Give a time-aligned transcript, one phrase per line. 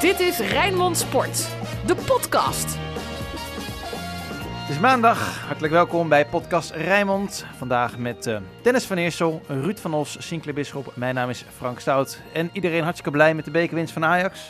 [0.00, 1.48] Dit is Rijnmond Sport,
[1.86, 2.76] de podcast.
[4.60, 5.46] Het is maandag.
[5.46, 7.46] Hartelijk welkom bij podcast Rijnmond.
[7.56, 10.92] Vandaag met uh, Dennis van Eersel, Ruud van Os, Sinclair Bisschop.
[10.96, 12.20] Mijn naam is Frank Stout.
[12.32, 14.40] En iedereen hartstikke blij met de bekerwinst van Ajax.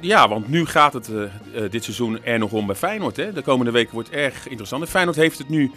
[0.00, 1.22] Ja, want nu gaat het uh,
[1.54, 3.16] uh, dit seizoen er nog om bij Feyenoord.
[3.16, 3.32] Hè?
[3.32, 4.88] De komende weken wordt erg interessant.
[4.88, 5.72] Feyenoord heeft het nu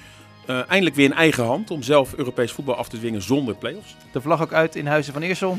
[0.49, 3.95] uh, eindelijk weer in eigen hand om zelf Europees voetbal af te dwingen zonder play-offs.
[4.11, 5.57] De vlag ook uit in Huizen van Eersel.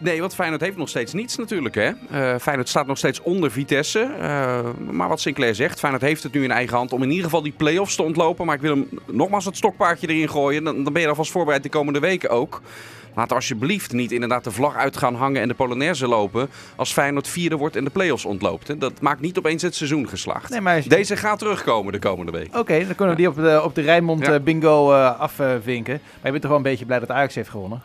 [0.00, 1.74] Nee, want Feyenoord heeft nog steeds niets natuurlijk.
[1.74, 1.90] Hè?
[2.12, 4.10] Uh, Feyenoord staat nog steeds onder Vitesse.
[4.20, 4.60] Uh,
[4.90, 7.42] maar wat Sinclair zegt, Feyenoord heeft het nu in eigen hand om in ieder geval
[7.42, 8.46] die play-offs te ontlopen.
[8.46, 10.64] Maar ik wil hem nogmaals het stokpaardje erin gooien.
[10.64, 12.60] Dan, dan ben je alvast voorbereid de komende weken ook.
[13.14, 17.28] Laat alsjeblieft niet inderdaad de vlag uit gaan hangen en de Polonaise lopen als Feyenoord
[17.28, 18.68] vierde wordt en de play-offs ontloopt.
[18.68, 18.78] Hè.
[18.78, 20.50] Dat maakt niet opeens het seizoen geslaagd.
[20.50, 20.82] Nee, maar...
[20.88, 22.48] Deze gaat terugkomen de komende week.
[22.48, 24.40] Oké, okay, dan kunnen we die op de, op de Rijnmond ja.
[24.40, 26.00] bingo afvinken.
[26.02, 27.82] maar je bent toch wel een beetje blij dat Ajax heeft gewonnen?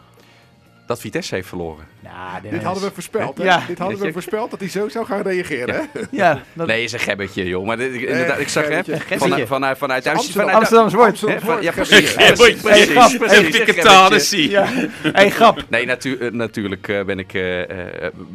[0.85, 1.85] Dat Vitesse heeft verloren.
[1.99, 3.37] Nou, dit hadden we voorspeld.
[3.37, 3.43] Hè?
[3.43, 3.63] Ja.
[3.67, 5.89] Dit hadden we voorspeld dat hij zo zou gaan reageren.
[5.93, 6.01] Ja.
[6.11, 6.67] ja dat...
[6.67, 7.65] Nee, is een gebbetje, joh.
[7.65, 8.83] Maar dit, inderdaad, ik zag hem
[9.17, 11.19] vanuit, vanuit, vanuit Amsterdam, Amsterdams woord.
[11.61, 12.13] Ja, precies.
[12.13, 13.17] Precies.
[14.07, 14.51] Precies.
[15.01, 15.63] Hey, grap.
[15.69, 17.61] Nee, natu uh, natuurlijk uh, ben ik uh,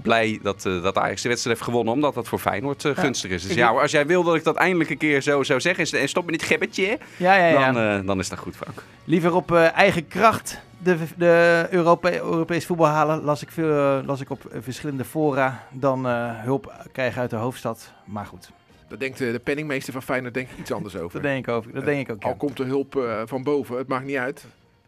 [0.03, 3.47] blij dat, dat Ajax de wedstrijd heeft gewonnen, omdat dat voor Feyenoord gunstig is.
[3.47, 6.09] Dus ja, als jij wil dat ik dat eindelijk een keer zo zou zeggen en
[6.09, 7.73] stop met dit gebbetje, ja, ja, ja.
[7.73, 8.83] Dan, dan is dat goed, Frank.
[9.05, 14.31] Liever op eigen kracht de, de Europe Europees voetbal halen las ik, veel, las ik
[14.31, 17.93] op verschillende fora dan uh, hulp krijgen uit de hoofdstad.
[18.05, 18.51] Maar goed.
[18.89, 21.13] Daar denkt de, de penningmeester van Feyenoord denk ik iets anders over.
[21.21, 22.23] dat denk ik, over, dat uh, denk ik ook.
[22.23, 22.29] Ja.
[22.29, 24.45] Al komt de hulp uh, van boven, het maakt niet uit.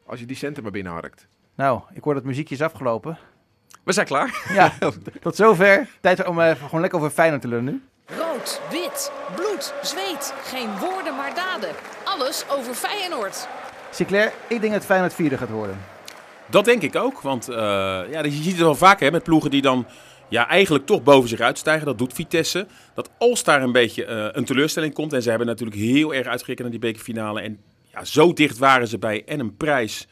[0.07, 1.27] Als je die centen maar binnenharkt.
[1.55, 3.19] Nou, ik hoor dat muziekje is afgelopen.
[3.85, 4.51] We zijn klaar.
[4.53, 4.73] Ja,
[5.21, 5.89] tot zover.
[6.01, 7.83] Tijd om gewoon lekker over Feyenoord te lullen nu.
[8.07, 10.35] Rood, wit, bloed, zweet.
[10.43, 11.71] Geen woorden maar daden.
[12.05, 13.49] Alles over Feyenoord.
[13.95, 15.79] Sinclair, ik denk dat Feyenoord vierde gaat worden.
[16.47, 19.51] Dat denk ik ook, want uh, ja, je ziet het wel vaak hè, met ploegen
[19.51, 19.87] die dan
[20.29, 21.87] ja, eigenlijk toch boven zich uitstijgen.
[21.87, 22.67] Dat doet Vitesse.
[22.95, 26.27] Dat als daar een beetje uh, een teleurstelling komt, en ze hebben natuurlijk heel erg
[26.27, 27.41] uitgekeken naar die bekerfinale.
[27.41, 27.61] En
[27.93, 30.09] ja, zo dicht waren ze bij en een prijs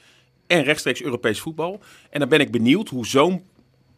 [0.46, 1.80] en rechtstreeks Europees voetbal.
[2.10, 3.44] En dan ben ik benieuwd hoe zo'n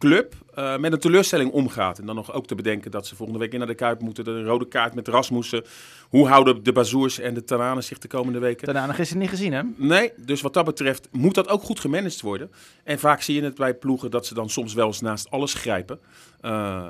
[0.03, 1.99] club uh, met een teleurstelling omgaat.
[1.99, 4.23] En dan nog ook te bedenken dat ze volgende week in naar de Kuip moeten.
[4.23, 5.63] De rode kaart met Rasmussen.
[6.09, 8.67] Hoe houden de Bazoers en de Tananen zich de komende weken?
[8.67, 9.61] Tananen gisteren niet gezien, hè?
[9.75, 12.51] Nee, dus wat dat betreft moet dat ook goed gemanaged worden.
[12.83, 15.53] En vaak zie je het bij ploegen dat ze dan soms wel eens naast alles
[15.53, 15.99] grijpen.
[16.41, 16.85] Uh,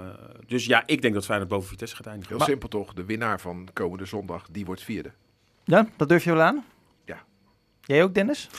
[0.48, 2.30] dus ja, ik denk dat Feyenoord boven Vitesse gaat eindigen.
[2.30, 2.48] Heel maar...
[2.48, 5.12] simpel toch, de winnaar van komende zondag, die wordt vierde.
[5.64, 6.66] Ja, dat durf je wel aan?
[7.06, 7.24] Ja.
[7.82, 8.50] Jij ook, Dennis?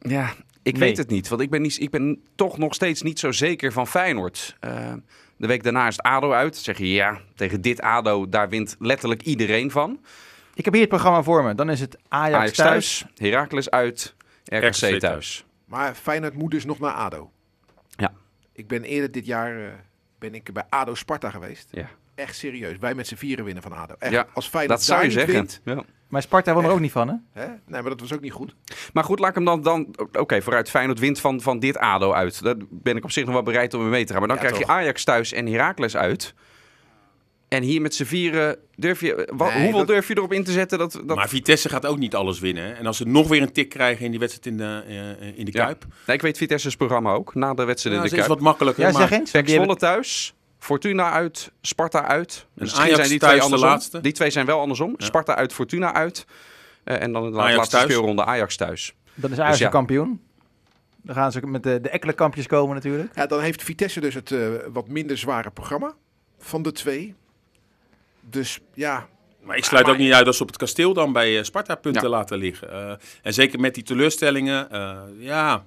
[0.00, 0.34] Ja,
[0.66, 0.88] ik nee.
[0.88, 3.72] weet het niet, want ik ben, niet, ik ben toch nog steeds niet zo zeker
[3.72, 4.56] van Feyenoord.
[4.64, 4.92] Uh,
[5.36, 6.52] de week daarna is het ADO uit.
[6.54, 10.00] Dan zeg je ja, tegen dit ADO, daar wint letterlijk iedereen van.
[10.54, 11.54] Ik heb hier het programma voor me.
[11.54, 14.98] Dan is het Ajax, Ajax thuis, thuis, Heracles uit, RKC, RKC thuis.
[14.98, 15.44] thuis.
[15.64, 17.30] Maar Feyenoord moet dus nog naar ADO.
[17.96, 18.12] Ja.
[18.52, 19.68] Ik ben eerder dit jaar uh,
[20.18, 21.68] ben ik bij ADO Sparta geweest.
[21.70, 21.88] Ja.
[22.16, 22.76] Echt serieus.
[22.78, 23.94] Wij met z'n vieren winnen van ADO.
[23.98, 24.12] Echt.
[24.12, 25.32] Ja, Als Feyenoord dat zou je zeggen.
[25.32, 25.82] Wint, ja.
[26.08, 27.14] Maar Sparta won er ook niet van, hè?
[27.32, 27.46] hè?
[27.46, 28.54] Nee, maar dat was ook niet goed.
[28.92, 29.62] Maar goed, laat ik hem dan...
[29.62, 32.42] dan Oké, okay, vooruit Feyenoord wint van, van dit ADO uit.
[32.42, 34.18] Daar ben ik op zich nog wel bereid om mee te gaan.
[34.20, 34.68] Maar dan ja, krijg toch.
[34.70, 36.34] je Ajax thuis en Heracles uit.
[37.48, 39.86] En hier met z'n vieren, durf je, wat, nee, hoeveel dat...
[39.86, 40.78] durf je erop in te zetten?
[40.78, 41.16] Dat, dat...
[41.16, 42.64] Maar Vitesse gaat ook niet alles winnen.
[42.64, 42.72] Hè?
[42.72, 44.82] En als ze nog weer een tik krijgen in die wedstrijd in de,
[45.20, 45.82] uh, in de Kuip.
[45.88, 45.94] Ja.
[46.06, 48.28] Nee, ik weet Vitesse's programma ook, na de wedstrijd ja, in de Kuip.
[48.28, 48.84] is wat makkelijker.
[48.84, 49.30] Ja, zeg eens.
[49.30, 50.34] Zwolle thuis,
[50.66, 52.46] Fortuna uit, Sparta uit.
[52.54, 53.68] Dus Ajax zijn die twee andersom.
[53.68, 54.00] laatste.
[54.00, 54.94] Die twee zijn wel andersom.
[54.98, 55.04] Ja.
[55.04, 56.26] Sparta uit, Fortuna uit.
[56.84, 57.90] Uh, en dan de Ajax laatste thuis.
[57.90, 58.94] speelronde Ajax thuis.
[59.14, 59.68] Dan is Ajax dus ja.
[59.68, 60.20] kampioen.
[61.02, 63.14] Dan gaan ze met de, de Ekkelenkampjes komen natuurlijk.
[63.14, 65.94] Ja, dan heeft Vitesse dus het uh, wat minder zware programma
[66.38, 67.14] van de twee.
[68.20, 69.06] Dus ja,
[69.42, 71.74] maar ik sluit maar, ook niet uit dat ze op het kasteel dan bij Sparta
[71.74, 72.08] punten ja.
[72.08, 72.68] laten liggen.
[72.72, 74.68] Uh, en zeker met die teleurstellingen.
[74.72, 75.64] Uh, ja,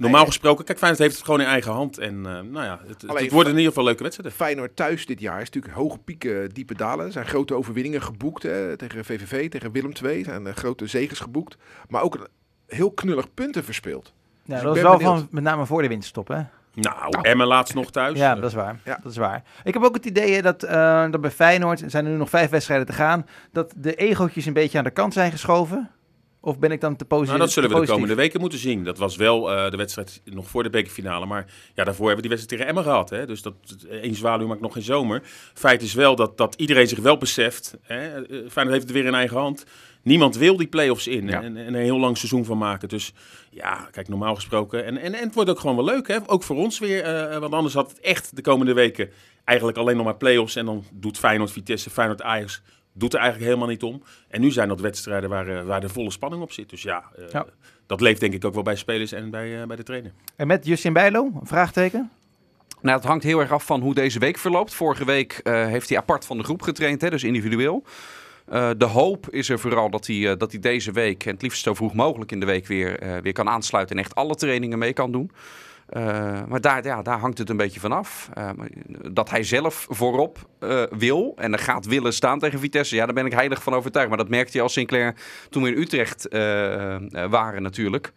[0.00, 1.98] normaal gesproken, kijk, Feyenoord heeft het gewoon in eigen hand.
[1.98, 4.36] En uh, nou ja, het, Alleen, het wordt in ieder geval leuke wedstrijden.
[4.36, 7.06] Feyenoord thuis dit jaar is natuurlijk hoge pieken, diepe dalen.
[7.06, 10.18] Er zijn grote overwinningen geboekt hè, tegen VVV, tegen Willem II.
[10.18, 11.56] Er zijn grote zegens geboekt.
[11.88, 12.26] Maar ook een
[12.66, 14.12] heel knullig punten verspeeld.
[14.42, 16.42] Ja, dus dat was wel van met name voor de winterstop, hè?
[16.80, 18.18] Nou, nou, Emmen laatst nog thuis.
[18.18, 18.80] Ja, dat is waar.
[18.84, 18.98] Ja.
[19.02, 19.42] Dat is waar.
[19.64, 22.50] Ik heb ook het idee dat, uh, dat bij Feyenoord, zijn er nu nog vijf
[22.50, 25.90] wedstrijden te gaan, dat de egootjes een beetje aan de kant zijn geschoven.
[26.46, 27.28] Of ben ik dan te positief?
[27.28, 28.84] Nou, dat zullen we de komende weken moeten zien.
[28.84, 31.26] Dat was wel uh, de wedstrijd nog voor de bekerfinale.
[31.26, 33.10] Maar ja, daarvoor hebben we die wedstrijd tegen Emmen gehad.
[33.10, 33.26] Hè?
[33.26, 33.54] Dus dat
[33.90, 35.22] één zwaluw maakt nog geen zomer.
[35.54, 37.76] Feit is wel dat, dat iedereen zich wel beseft.
[37.82, 38.10] Hè?
[38.28, 39.64] Feyenoord heeft het weer in eigen hand.
[40.02, 41.42] Niemand wil die play-offs in ja.
[41.42, 42.88] en, en, een heel lang seizoen van maken.
[42.88, 43.12] Dus
[43.50, 44.84] ja, kijk, normaal gesproken.
[44.84, 46.16] En, en, en het wordt ook gewoon wel leuk, hè?
[46.26, 47.30] Ook voor ons weer.
[47.30, 49.10] Uh, want anders had het echt de komende weken
[49.44, 50.56] eigenlijk alleen nog maar play-offs.
[50.56, 52.62] En dan doet Feyenoord, Vitesse, Feyenoord, Ajax
[52.98, 54.02] doet er eigenlijk helemaal niet om.
[54.28, 56.70] En nu zijn dat wedstrijden waar, uh, waar de volle spanning op zit.
[56.70, 57.46] Dus ja, uh, ja,
[57.86, 60.12] dat leeft denk ik ook wel bij spelers en bij, uh, bij de trainer.
[60.36, 62.10] En met Justin Bijlo, vraagteken?
[62.80, 64.74] Nou, het hangt heel erg af van hoe deze week verloopt.
[64.74, 67.84] Vorige week eh, heeft hij apart van de groep getraind, hè, dus individueel.
[68.46, 71.42] Eh, de hoop is er vooral dat hij, eh, dat hij deze week, en het
[71.42, 74.34] liefst zo vroeg mogelijk in de week, weer, eh, weer kan aansluiten en echt alle
[74.34, 75.30] trainingen mee kan doen.
[75.86, 78.30] Eh, maar daar, ja, daar hangt het een beetje vanaf.
[78.38, 78.50] Uh,
[79.12, 83.14] dat hij zelf voorop uh, wil en er gaat willen staan tegen Vitesse, ja, daar
[83.14, 84.08] ben ik heilig van overtuigd.
[84.08, 85.14] Maar dat merkte hij als Sinclair
[85.50, 86.28] toen we in Utrecht
[87.30, 88.12] waren natuurlijk.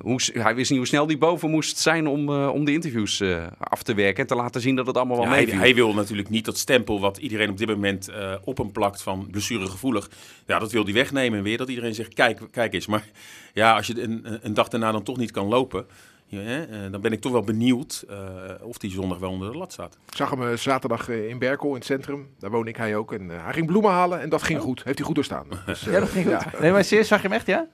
[0.00, 3.22] Hoe, hij wist niet hoe snel die boven moest zijn om, om de interviews
[3.58, 5.74] af te werken en te laten zien dat het allemaal wel ja, mee hij, hij,
[5.74, 8.10] wil natuurlijk niet dat stempel wat iedereen op dit moment
[8.44, 10.10] op hem plakt van blessuregevoelig.
[10.46, 12.86] Ja, dat wil hij wegnemen en weer dat iedereen zegt, kijk, kijk eens.
[12.86, 13.04] Maar
[13.52, 15.86] ja, als je een, een dag daarna dan toch niet kan lopen...
[16.28, 18.16] Ja, hè, dan ben ik toch wel benieuwd uh,
[18.62, 19.98] of die zondag wel onder de lat staat.
[20.08, 22.34] Ik zag hem uh, zaterdag in Berkel in het centrum.
[22.38, 23.12] Daar woon ik, hij ook.
[23.12, 24.64] En hij ging bloemen halen en dat ging oh.
[24.64, 24.84] goed.
[24.84, 25.46] Heeft hij goed doorstaan.
[25.66, 26.52] Dus, ja, dat ging goed.
[26.52, 26.60] Ja.
[26.60, 27.66] Nee, maar serieus, zag je hem echt, ja?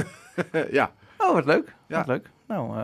[0.70, 0.92] ja.
[1.18, 1.74] Oh, wat leuk.
[1.88, 1.96] Ja.
[1.96, 2.30] Wat leuk.
[2.46, 2.78] Nou,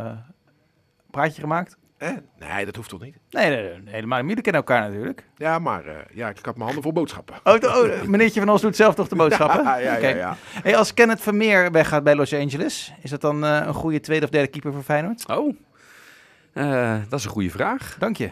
[1.11, 1.77] praatje gemaakt?
[2.03, 2.11] Eh?
[2.39, 3.17] Nee, dat hoeft toch niet?
[3.31, 4.29] Nee, nee, nee helemaal niet.
[4.29, 5.25] Jullie kennen elkaar natuurlijk.
[5.37, 7.35] Ja, maar uh, ja, ik had mijn handen vol boodschappen.
[7.45, 9.63] Oh, oh meneertje van ons doet zelf toch de boodschappen?
[9.65, 10.11] Ja, ja, okay.
[10.11, 10.17] ja.
[10.17, 10.37] ja.
[10.63, 14.25] Hey, als Kenneth Vermeer weggaat bij Los Angeles, is dat dan uh, een goede tweede
[14.25, 15.29] of derde keeper voor Feyenoord?
[15.29, 15.55] Oh,
[16.55, 17.97] uh, dat is een goede vraag.
[17.99, 18.31] Dank je.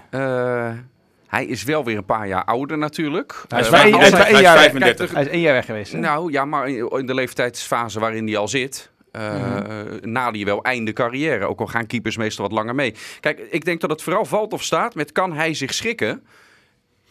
[1.26, 3.44] hij is wel weer een paar jaar ouder natuurlijk.
[3.48, 5.12] Hij is, uh, hij, hij, is, hij, is, jaar, 35.
[5.12, 5.92] hij is één jaar weg geweest.
[5.92, 5.98] Hè?
[5.98, 10.34] Nou ja, maar in de leeftijdsfase waarin hij al zit, uh, mm-hmm.
[10.34, 11.46] je wel einde carrière.
[11.46, 12.94] Ook al gaan keepers meestal wat langer mee.
[13.20, 16.22] Kijk, ik denk dat het vooral valt of staat met kan hij zich schikken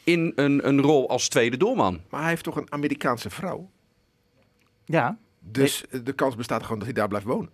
[0.03, 2.01] in een, een rol als tweede doelman.
[2.09, 3.69] Maar hij heeft toch een Amerikaanse vrouw?
[4.85, 5.17] Ja.
[5.39, 6.03] Dus nee.
[6.03, 7.49] de kans bestaat gewoon dat hij daar blijft wonen.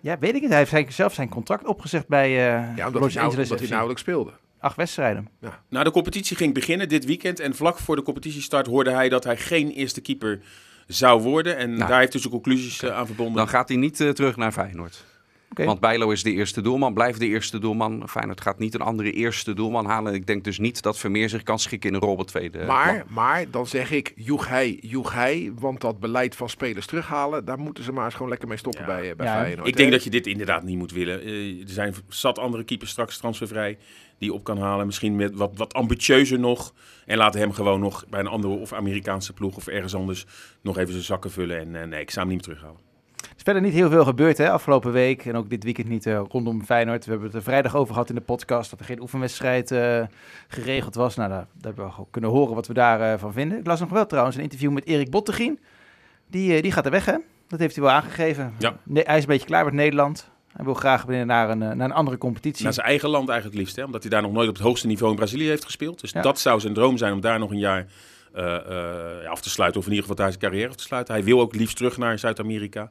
[0.00, 0.50] Ja, weet ik niet.
[0.50, 3.68] Hij heeft zelf zijn contract opgezegd bij uh, ja, omdat Los hij nou, Angeles hij
[3.68, 4.32] nauwelijks speelde.
[4.58, 5.28] Acht wedstrijden.
[5.40, 5.62] Ja.
[5.68, 7.40] Nou, de competitie ging beginnen dit weekend.
[7.40, 10.40] En vlak voor de competitiestart hoorde hij dat hij geen eerste keeper
[10.86, 11.56] zou worden.
[11.56, 12.96] En nou, daar heeft hij zijn conclusies okay.
[12.96, 13.36] aan verbonden.
[13.36, 15.04] Dan gaat hij niet uh, terug naar Feyenoord.
[15.54, 15.66] Okay.
[15.66, 18.08] Want Bijlo is de eerste doelman, blijft de eerste doelman.
[18.08, 20.14] Feyenoord gaat niet een andere eerste doelman halen.
[20.14, 22.64] Ik denk dus niet dat Vermeer zich kan schikken in een rol op tweede.
[22.64, 25.52] Maar, maar dan zeg ik, joeg hij, joeg hij.
[25.58, 28.80] Want dat beleid van spelers terughalen, daar moeten ze maar eens gewoon lekker mee stoppen
[28.80, 28.86] ja.
[28.86, 29.42] bij, bij ja.
[29.42, 29.68] Feyenoord.
[29.68, 31.28] Ik denk dat je dit inderdaad niet moet willen.
[31.28, 33.78] Uh, er zijn zat andere keepers straks transfervrij
[34.18, 34.86] die op kan halen.
[34.86, 36.72] Misschien met wat, wat ambitieuzer nog.
[37.06, 40.26] En laten hem gewoon nog bij een andere of Amerikaanse ploeg of ergens anders
[40.60, 41.58] nog even zijn zakken vullen.
[41.58, 42.82] En uh, nee, ik zou hem niet meer terughalen.
[43.16, 45.24] Er is verder niet heel veel gebeurd hè, afgelopen week.
[45.26, 47.04] En ook dit weekend niet uh, rondom Feyenoord.
[47.04, 48.70] We hebben het er vrijdag over gehad in de podcast.
[48.70, 50.02] Dat er geen oefenwedstrijd uh,
[50.48, 51.14] geregeld was.
[51.14, 53.58] Nou, daar, daar, hebben we kunnen horen wat we daarvan van vinden.
[53.58, 55.58] Ik las nog wel trouwens een interview met Erik Bottegien.
[56.26, 57.16] Die, die gaat er weg hè.
[57.48, 58.54] Dat heeft hij wel aangegeven.
[58.58, 58.76] Ja.
[58.82, 60.30] Nee, hij is een beetje klaar met Nederland.
[60.56, 62.64] Hij wil graag weer naar een, naar een andere competitie.
[62.64, 63.76] Naar zijn eigen land eigenlijk liefst.
[63.76, 63.84] Hè?
[63.84, 66.00] Omdat hij daar nog nooit op het hoogste niveau in Brazilië heeft gespeeld.
[66.00, 66.22] Dus ja.
[66.22, 67.86] dat zou zijn droom zijn om daar nog een jaar
[68.36, 69.80] uh, uh, af te sluiten.
[69.80, 71.14] Of in ieder geval daar zijn carrière af te sluiten.
[71.14, 72.90] Hij wil ook liefst terug naar Zuid-Amerika.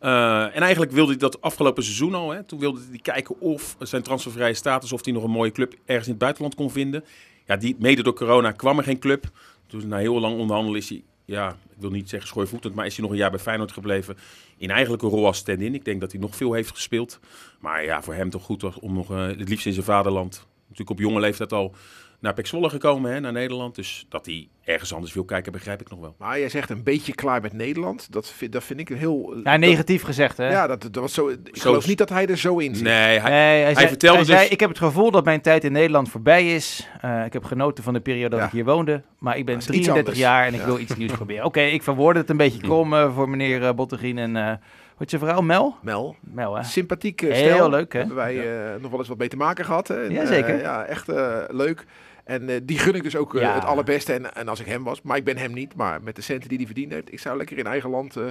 [0.00, 2.30] Uh, en eigenlijk wilde hij dat afgelopen seizoen al.
[2.30, 2.42] Hè?
[2.42, 4.92] Toen wilde hij kijken of zijn transfervrije status...
[4.92, 7.04] of hij nog een mooie club ergens in het buitenland kon vinden.
[7.46, 9.24] Ja, die, mede door corona kwam er geen club.
[9.66, 12.94] Dus na heel lang onderhandelen is hij ja, ik wil niet zeggen schoorvoetend, maar is
[12.94, 14.16] hij nog een jaar bij Feyenoord gebleven.
[14.56, 15.74] In eigenlijk een rol als stand-in.
[15.74, 17.20] Ik denk dat hij nog veel heeft gespeeld.
[17.60, 20.46] Maar ja, voor hem toch goed was om nog uh, het liefst in zijn vaderland,
[20.62, 21.74] natuurlijk op jonge leeftijd al,
[22.22, 23.74] naar Pek Zwolle gekomen, hè, naar Nederland.
[23.74, 26.14] Dus dat hij ergens anders wil kijken, begrijp ik nog wel.
[26.18, 28.12] Maar jij zegt een beetje klaar met Nederland.
[28.12, 29.34] Dat vind, dat vind ik een heel...
[29.44, 30.50] Ja, negatief dat, gezegd, hè?
[30.50, 31.28] Ja, dat, dat was zo...
[31.28, 32.84] Ik zo geloof niet dat hij er zo in zit.
[32.84, 34.36] Nee, hij, nee, hij, hij zei, vertelde hij dus...
[34.36, 36.88] Zei, ik heb het gevoel dat mijn tijd in Nederland voorbij is.
[37.04, 38.44] Uh, ik heb genoten van de periode dat Ja.
[38.46, 39.02] ik hier woonde.
[39.18, 40.18] Maar ik ben Maar het is iets 33 anders.
[40.18, 40.66] jaar en ik Ja.
[40.66, 41.44] wil iets nieuws proberen.
[41.44, 44.36] Oké, ik verwoord het een beetje krom eh, voor meneer uh, Bottegien en...
[44.36, 44.52] eh
[44.98, 45.76] wat je vrouw, Mel?
[45.82, 46.62] Mel, Mel, hè?
[46.64, 47.70] sympathiek Heel stel.
[47.70, 47.98] leuk, hè?
[47.98, 48.38] Hebben wij
[48.74, 49.88] eh, nog wel eens wat mee te maken gehad.
[49.88, 50.04] Hè?
[50.04, 50.60] En, Ja, eh, zeker.
[50.60, 51.84] ja, echt eh, leuk.
[52.24, 53.54] En eh, die gun ik dus ook eh, Ja.
[53.54, 54.12] het allerbeste.
[54.12, 55.74] En, en als ik hem was, maar ik ben hem niet.
[55.74, 58.22] Maar met de centen die hij verdiend heeft, ik zou lekker in eigen land eh,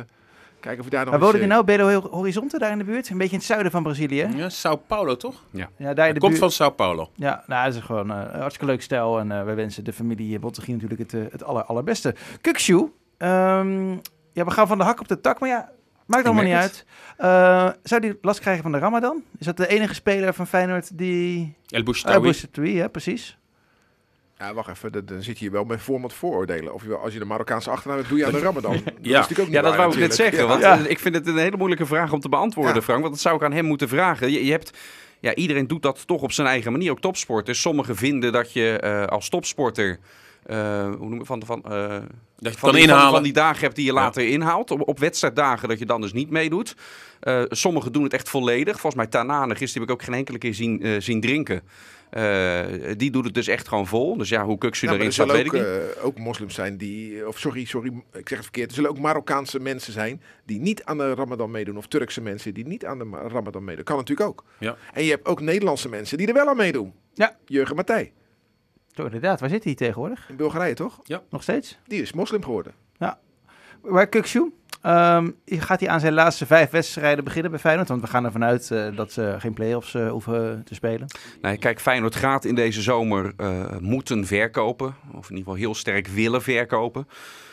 [0.59, 1.91] kijken of hij daar nog Waar eens, wonen die nou?
[1.99, 3.09] Belo Horizonte, daar in de buurt?
[3.09, 4.37] Een beetje in het zuiden van Brazilië, hè?
[4.37, 5.43] Ja, Sao Paulo, toch?
[5.51, 6.37] Ja, daar in de komt buurt.
[6.37, 7.09] van Sao Paulo.
[7.15, 9.19] Ja, nou, dat is gewoon een hartstikke leuk stijl.
[9.19, 12.15] En eh wij wensen de familie Bottegien natuurlijk het, het aller, allerbeste.
[12.41, 13.89] Kukshoe, ehm,
[14.33, 15.69] ja, we gaan van de hak op de tak, maar ja,
[16.05, 16.85] maakt allemaal niet uit.
[17.17, 19.23] Eh, zou die last krijgen van de Ramadan?
[19.37, 21.55] Is dat de enige speler van Feyenoord die...
[21.67, 22.21] El Bouchtaoui.
[22.21, 23.37] Boussaoui, ja, precies.
[24.41, 24.91] Ja, wacht even.
[24.91, 26.73] Dan, dan zit je hier wel met voormat vooroordelen.
[26.73, 28.71] Of je, wel- als je de Marokkaanse achternaam hebt, doe je aan de Ramadan.
[28.71, 30.39] Dat is natuurlijk ook niet Ja, dat waar wou ik net zeggen.
[30.41, 30.47] Ja.
[30.47, 32.81] Want eh, ik vind het een hele moeilijke vraag om te beantwoorden, Ja.
[32.81, 32.99] Frank.
[33.01, 34.31] Want dat zou ik aan hem moeten vragen.
[34.31, 34.77] Je, je hebt,
[35.19, 36.91] ja, iedereen doet dat toch op zijn eigen manier.
[36.91, 37.61] Ook topsporters.
[37.61, 39.99] Sommigen vinden dat je eh, als topsporter...
[40.45, 40.57] eh,
[40.97, 43.11] hoe noem je van, van, eh, Dat je van, kan die, van, inhalen.
[43.13, 44.71] van die dagen hebt die je later inhaalt.
[44.71, 46.75] Op, op wedstrijddagen dat je dan dus niet meedoet.
[47.19, 48.71] Eh, sommigen doen het echt volledig.
[48.79, 51.61] Volgens mij Tanane, gisteren heb ik ook geen enkele keer zien, eh, zien drinken.
[52.11, 54.17] Eh, die doet het dus echt gewoon vol.
[54.17, 55.95] Dus ja, hoe Kuksu Ja, maar erin er staat, zullen weet ook, ik niet.
[55.97, 58.69] eh, ook moslims zijn die, of sorry, sorry, ik zeg het verkeerd.
[58.69, 61.77] Er zullen ook Marokkaanse mensen zijn die niet aan de Ramadan meedoen.
[61.77, 63.83] Of Turkse mensen die niet aan de ma- Ramadan meedoen.
[63.83, 64.43] Kan natuurlijk ook.
[64.59, 64.75] Ja.
[64.93, 66.93] En je hebt ook Nederlandse mensen die er wel aan meedoen.
[67.13, 67.37] Ja.
[67.45, 68.13] Jurgen Matthij.
[68.95, 69.39] Zo, inderdaad.
[69.39, 70.25] Waar zit hij tegenwoordig?
[70.29, 70.99] In Bulgarije, toch?
[71.29, 71.77] Nog steeds?
[71.87, 72.73] Die is moslim geworden.
[73.81, 74.51] Waar Kukshoe?
[74.81, 77.87] Ehm, gaat hij aan zijn laatste vijf wedstrijden beginnen bij Feyenoord?
[77.87, 81.07] Want we gaan ervan uit eh, dat ze geen play-offs eh, hoeven te spelen.
[81.59, 84.95] Kijk, Feyenoord gaat in deze zomer eh, moeten verkopen.
[85.07, 87.07] Of in ieder geval heel sterk willen verkopen.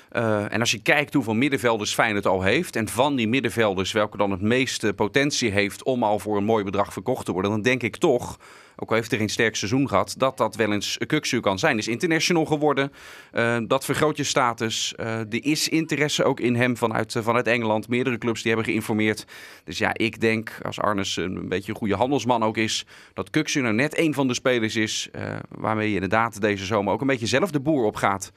[0.09, 2.77] Eh, en als je kijkt hoeveel middenvelders Feyenoord al heeft...
[2.77, 5.83] en van die middenvelders welke dan het meeste potentie heeft...
[5.83, 7.51] om al voor een mooi bedrag verkocht te worden...
[7.51, 8.39] dan denk ik toch,
[8.77, 10.15] ook al heeft hij geen sterk seizoen gehad...
[10.19, 11.79] dat dat wel eens Kuksu kan zijn.
[11.79, 12.93] Is international geworden.
[13.33, 14.95] Eh, dat vergroot je status.
[14.95, 17.89] Eh, er is interesse ook in hem vanuit, vanuit Engeland.
[17.89, 19.25] Meerdere clubs die hebben geïnformeerd.
[19.65, 22.87] Dus ja, ik denk, als Arnes een, beetje een goede handelsman ook is...
[23.15, 25.09] dat Kuksu nou net een van de spelers is...
[25.49, 28.33] waarmee je inderdaad deze zomer ook een beetje zelf de boer op gaat...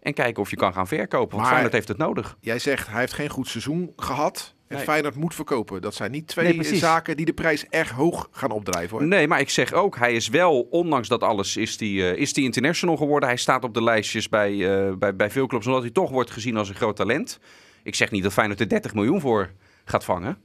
[0.00, 1.28] En kijken of je kan gaan verkopen.
[1.28, 2.36] Want Maar- Feyenoord heeft het nodig.
[2.40, 4.54] Jij zegt, hij heeft geen goed seizoen gehad.
[4.68, 4.84] En Nee.
[4.84, 5.82] Feyenoord moet verkopen.
[5.82, 8.98] Dat zijn niet twee Nee, zaken die de prijs erg hoog gaan opdrijven.
[8.98, 9.06] Hoor.
[9.06, 12.32] Nee, maar ik zeg ook, hij is wel, ondanks dat alles, is die, eh, is
[12.32, 13.28] die international geworden.
[13.28, 14.50] Hij staat op de lijstjes bij,
[14.88, 17.38] eh, bij, bij veel clubs, omdat hij toch wordt gezien als een groot talent.
[17.82, 19.50] Ik zeg niet dat Feyenoord er 30 miljoen voor
[19.84, 20.38] gaat vangen.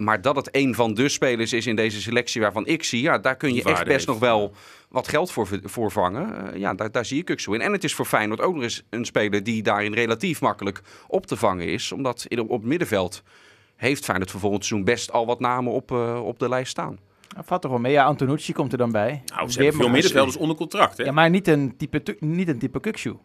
[0.00, 3.18] Maar dat het een van de spelers is in deze selectie waarvan ik zie, ja,
[3.18, 4.52] daar kun je echt best heeft, nog wel
[4.88, 6.52] wat geld voor, voor vangen.
[6.52, 7.60] Eh, ja, daar, daar zie ik ook zo in.
[7.60, 11.26] En het is voor Feyenoord ook nog eens een speler die daarin relatief makkelijk op
[11.26, 11.92] te vangen is.
[11.92, 13.22] Omdat in, op het middenveld
[13.76, 16.98] heeft Feyenoord voor volgend seizoen best al wat namen op, eh, op de lijst staan.
[17.36, 17.92] Dat valt toch wel mee.
[17.92, 19.10] Ja, Antonucci komt er dan bij.
[19.10, 20.96] Nou, ze hebben Weer veel middenvelders onder contract.
[20.96, 21.04] Hè?
[21.04, 23.16] Ja, maar niet een type, niet een type Kukshoe.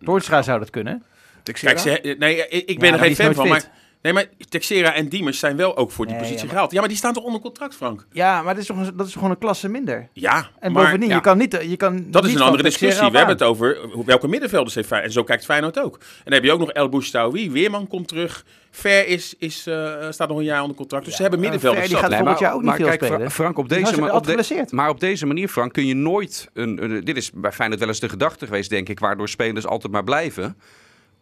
[0.00, 1.02] Toornstra zou dat kunnen.
[1.42, 3.44] Kijk, ze, nee, ik, Ja, ben er geen fan van.
[3.44, 3.52] fit.
[3.52, 3.72] Maar,
[4.04, 6.72] nee, maar Texera en Diemers zijn wel ook voor die Nee, positie ja, maar- gehaald.
[6.72, 8.06] Ja, maar die staan toch onder contract, Frank?
[8.12, 10.08] Ja, maar dat is toch een, dat is gewoon een klasse minder.
[10.12, 11.14] Ja, En maar bovendien, ja.
[11.14, 11.58] je kan niet...
[11.68, 13.10] Je kan dat is een andere discussie.
[13.10, 15.12] We hebben het over welke middenvelders heeft Feyenoord.
[15.14, 15.94] En zo kijkt Feyenoord ook.
[15.98, 17.50] En dan heb je ook nog El Boustaoui.
[17.50, 18.44] Weerman komt terug.
[18.70, 21.04] Ver is, is, eh, staat nog een jaar onder contract.
[21.04, 21.88] Dus ze hebben en middenvelders.
[21.88, 23.30] Ver, die gaat volgend jaar ook niet veel kijk, spelen.
[23.30, 26.48] Frank, op deze, was ma- op, de- maar op deze manier, Frank, kun je nooit...
[26.52, 28.98] Een, een- dit is bij Feyenoord wel eens de gedachte geweest, denk ik...
[28.98, 30.56] waardoor spelers altijd maar blijven.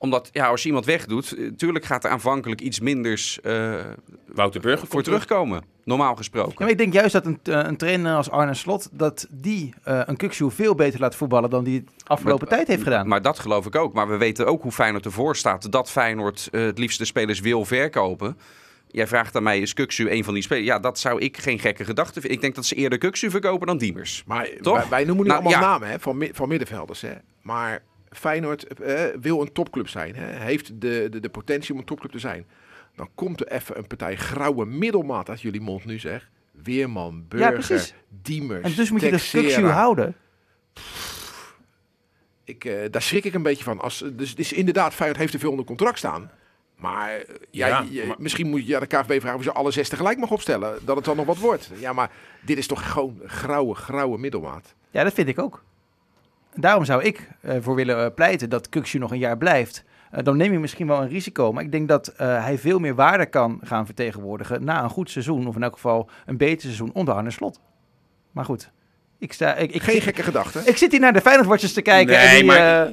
[0.02, 1.32] Omdat, ja, als je iemand wegdoet...
[1.36, 3.74] eh, tuurlijk gaat er aanvankelijk iets minders eh,
[4.26, 5.24] Wouter Burger komt voor terug.
[5.24, 5.62] terugkomen.
[5.84, 6.50] Normaal gesproken.
[6.50, 8.88] Ja, maar ik denk juist dat een, eh, een trainer als Arne Slot...
[8.92, 11.50] dat die eh, een Kukshoe veel beter laat voetballen...
[11.50, 13.08] dan die het afgelopen Maar- tijd heeft gedaan.
[13.08, 13.92] Maar dat geloof ik ook.
[13.92, 15.72] Maar we weten ook hoe Feyenoord ervoor staat.
[15.72, 18.36] Dat Feyenoord eh, het liefst de spelers wil verkopen.
[18.90, 20.66] Jij vraagt aan mij, is Kuksu een van die spelers?
[20.66, 22.30] Ja, dat zou ik geen gekke gedachte vinden.
[22.30, 24.22] Ik denk dat ze eerder Kuksu verkopen dan Diemers.
[24.26, 24.78] Maar Toch?
[24.78, 25.68] Wij, wij noemen nu Nou, allemaal ja.
[25.68, 27.00] namen hè, van, van middenvelders.
[27.00, 27.12] Hè.
[27.42, 27.82] Maar
[28.12, 30.14] Feyenoord eh, wil een topclub zijn.
[30.16, 30.26] Hè.
[30.44, 32.46] Heeft de, de, de potentie om een topclub te zijn.
[32.96, 36.30] Dan komt er even een partij grauwe middelmaat uit jullie mond nu zeg.
[36.50, 37.94] Weerman, Burger, precies.
[38.22, 39.28] Diemers, en dus moet je de.
[39.30, 40.16] Kukshoe houden.
[42.44, 43.80] Ik, eh, daar schrik ik een beetje van.
[43.80, 46.30] Als, dus het is inderdaad, Feyenoord heeft er veel onder contract staan.
[46.76, 49.52] Maar, eh, ja, Ja, je- maar- misschien moet je aan de KVB vragen of je
[49.52, 50.78] alle zes tegelijk mag opstellen.
[50.84, 51.70] Dat het dan nog wat wordt.
[51.78, 54.74] Ja, maar dit is toch gewoon grauwe, grauwe middelmaat.
[54.90, 55.62] Ja, dat vind ik ook.
[56.54, 59.84] Daarom zou ik ervoor willen eh, pleiten dat Kukshoe nog een jaar blijft.
[60.10, 61.52] Eh, dan neem je misschien wel een risico.
[61.52, 64.64] Maar ik denk dat eh, hij veel meer waarde kan gaan vertegenwoordigen...
[64.64, 67.60] na een goed seizoen, of in elk geval een beter seizoen onder Arne Slot.
[68.32, 68.70] Maar goed,
[69.18, 70.62] ik, sta, ik, ik, Geen gekke gedachte.
[70.64, 72.18] ik zit hier naar de Feyenoord-watchers te kijken.
[72.18, 72.92] en Nee, die, maar- eh,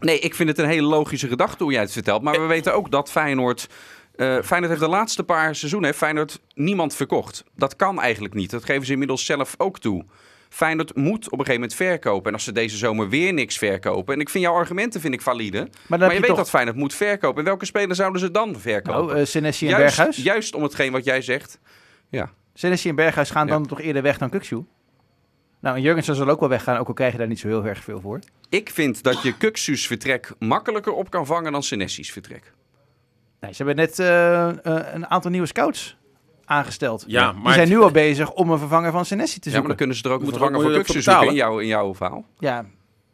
[0.00, 2.22] Nee, ik vind het een hele logische gedachte hoe jij het vertelt.
[2.22, 3.68] Maar we weten ook dat Feyenoord...
[4.16, 7.44] eh, Feyenoord heeft de laatste paar seizoenen heeft Feyenoord niemand verkocht.
[7.56, 8.50] Dat kan eigenlijk niet.
[8.50, 10.04] Dat geven ze inmiddels zelf ook toe.
[10.52, 12.26] Feyenoord moet op een gegeven moment verkopen.
[12.26, 14.14] En als ze deze zomer weer niks verkopen...
[14.14, 15.68] En ik vind jouw argumenten vind ik valide.
[15.86, 16.36] maar je je weet toch...
[16.36, 17.38] dat Feyenoord moet verkopen.
[17.38, 19.14] En welke speler zouden ze dan verkopen?
[19.14, 20.16] Nou, Senesi en juist, Berghuis.
[20.16, 21.58] juist om hetgeen wat jij zegt.
[22.08, 22.30] Ja.
[22.54, 23.52] Senesi en Berghuis gaan Ja.
[23.52, 24.64] dan toch eerder weg dan Kukshoe?
[25.60, 27.66] Nou, en Jurgensen zal ook wel weggaan, ook al krijg je daar niet zo heel
[27.66, 28.18] erg veel voor.
[28.48, 32.52] Ik vind dat je Kuksu's vertrek makkelijker op kan vangen dan Senessi's vertrek.
[33.40, 34.54] Nee, ze hebben net eh, eh,
[34.94, 35.96] een aantal nieuwe scouts
[36.52, 37.04] aangesteld.
[37.06, 39.42] Ja, Die maar zijn het- nu al bezig om een vervanger van Senesi te Ja,
[39.44, 39.68] maar zoeken.
[39.68, 42.24] dan kunnen ze er ook een er vervanger voor zoeken in jouw, in jouw verhaal.
[42.38, 42.64] Ja,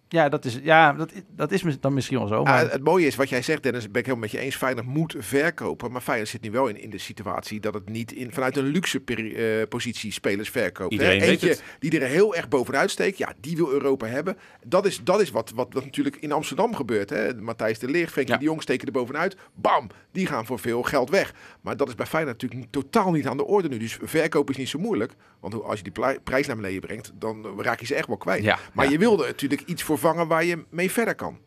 [0.09, 2.35] ja, dat, is, ja dat, dat is dan misschien wel zo.
[2.35, 4.57] Ah, Maar het mooie is wat jij zegt, Dennis, ben ik helemaal met je eens.
[4.57, 5.93] Feyenoord moet verkopen.
[5.93, 8.65] Maar Feyenoord zit nu wel in, in de situatie dat het niet in, vanuit een
[8.67, 10.93] luxe peri- eh, positie spelers verkoopt.
[10.93, 10.99] hè.
[10.99, 11.63] Iedereen weet Eentje het.
[11.79, 14.37] die er heel erg bovenuit steekt, ja, die wil Europa hebben.
[14.67, 17.11] Dat is, dat is wat, wat, wat natuurlijk in Amsterdam gebeurt.
[17.11, 17.35] Hè.
[17.35, 18.39] Matthijs de Leer, Frenkie Ja.
[18.41, 19.37] de Jong steken er bovenuit.
[19.55, 21.35] Bam, die gaan voor veel geld weg.
[21.61, 23.79] Maar dat is bij Feyenoord natuurlijk totaal niet aan de orde nu.
[23.79, 25.13] Dus verkoop is niet zo moeilijk.
[25.41, 28.17] Want hoe- als je die prijs naar beneden brengt, dan raak je ze echt wel
[28.17, 28.43] kwijt.
[28.45, 28.91] Ja, maar ja.
[28.91, 31.39] je wilde natuurlijk iets vervangen waar je mee verder kan.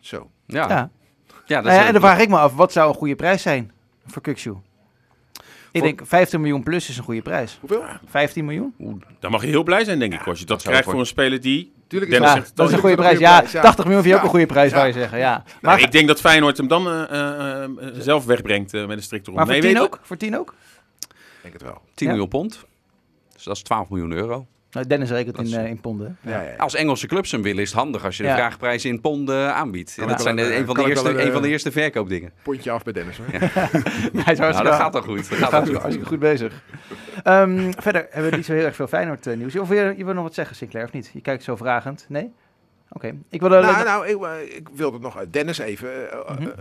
[0.00, 0.30] Zo.
[0.46, 0.68] Ja, ja.
[0.68, 0.90] ja.
[1.46, 3.14] dat Nou is ja, een- en dan vraag ik me af, wat zou een goede
[3.16, 3.72] prijs zijn
[4.06, 4.56] voor Kukshoe?
[5.70, 7.56] Ik Voor- denk 15 miljoen plus is een goede prijs.
[7.60, 7.82] Hoeveel?
[8.06, 9.02] 15 miljoen?
[9.20, 11.00] Dan mag je heel blij zijn, denk ik, als je dat zou krijgt voor- voor
[11.02, 11.72] een speler die...
[11.86, 13.14] Tuurlijk is Dennis Ja, zegt het dat is een goede prijs.
[13.14, 13.62] een Ja, goede prijs, ja.
[13.68, 14.76] 80 miljoen vind je ook een goede prijs, Ja.
[14.76, 15.18] zou je zeggen.
[15.18, 15.30] Ja.
[15.36, 19.02] Nou, Maar, ik denk dat Feyenoord hem dan eh, eh, eh, zelf wegbrengt met een
[19.02, 19.98] strikte maar voor Nee, 10 weet- ook?
[20.02, 20.54] Voor 10 ook?
[21.08, 21.80] Ik denk het wel.
[21.94, 22.12] 10 Ja.
[22.12, 22.64] miljoen pond.
[23.32, 24.46] Dus dat is 12 miljoen euro.
[24.72, 26.16] Nou, Dennis rekent in, eh, in ponden.
[26.20, 26.56] Ja, ja, ja.
[26.56, 28.34] Als Engelse clubs hem willen, is het handig als je de Ja.
[28.34, 29.94] vraagprijs in ponden aanbiedt.
[29.98, 31.72] Kan dat zijn de- een- een van, de eerste, een, een van de eh, eerste
[31.72, 32.32] verkoopdingen.
[32.42, 33.16] Pontje af bij Dennis.
[33.16, 33.26] Hoor.
[33.30, 35.28] Hij is Nou, dat gaat al goed.
[35.30, 35.76] Dat gaat goed.
[35.76, 36.62] hartstikke goed bezig.
[37.22, 39.56] Ehm, verder hebben we niet zo heel erg veel Feyenoord eh, nieuws.
[39.56, 41.10] Of je, je wil nog wat zeggen, Sinclair, of niet?
[41.12, 42.06] Je kijkt zo vragend.
[42.08, 42.32] Nee?
[42.92, 43.14] Oké.
[43.30, 43.60] Ik wilde...
[43.60, 46.10] Nou, nou ik, eh, ik wilde nog eh, Dennis even.
[46.10, 46.42] eh, Mhm.
[46.42, 46.52] ja,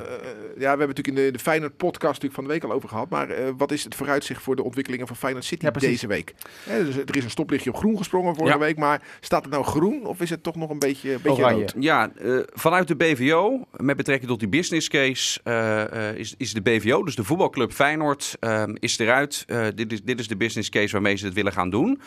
[0.55, 3.09] we hebben natuurlijk in de, de Feyenoord podcast natuurlijk van de week al over gehad.
[3.09, 6.33] Maar eh, wat is het vooruitzicht voor de ontwikkelingen van Feyenoord City Ja, deze week?
[6.63, 8.59] Hè, dus er is een stoplichtje op groen gesprongen vorige Ja.
[8.63, 8.77] week.
[8.77, 11.59] Maar staat het nou groen of is het toch nog een beetje, een beetje Oranje.
[11.59, 11.73] rood?
[11.79, 16.53] Ja, eh, vanuit de BVO, met betrekking tot die business case, eh, eh, is, is
[16.53, 18.37] de BVO, dus de voetbalclub Feyenoord,
[18.79, 19.43] is eruit.
[19.47, 22.01] Eh, dit, is, dit is de business case waarmee ze het willen gaan doen.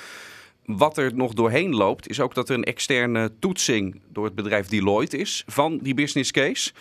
[0.66, 4.68] Wat er nog doorheen loopt, is ook dat er een externe toetsing door het bedrijf
[4.68, 6.72] Deloitte is van die business case.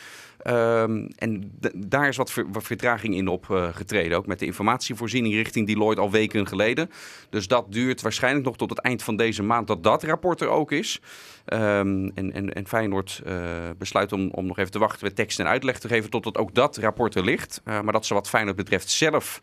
[0.44, 4.18] Ehm, en daar is wat, ver- wat vertraging in opgetreden.
[4.18, 6.90] ook met de informatievoorziening richting Deloitte al weken geleden.
[7.30, 10.48] Dus dat duurt waarschijnlijk nog tot het eind van deze maand dat dat rapport er
[10.48, 11.00] ook is.
[11.46, 13.36] Ehm, en, en, en Feyenoord eh,
[13.78, 16.56] besluit om, om nog even te wachten met tekst en uitleg te geven totdat ook
[16.56, 17.62] dat rapport er ligt.
[17.64, 19.42] Eh, maar dat ze wat Feyenoord betreft zelf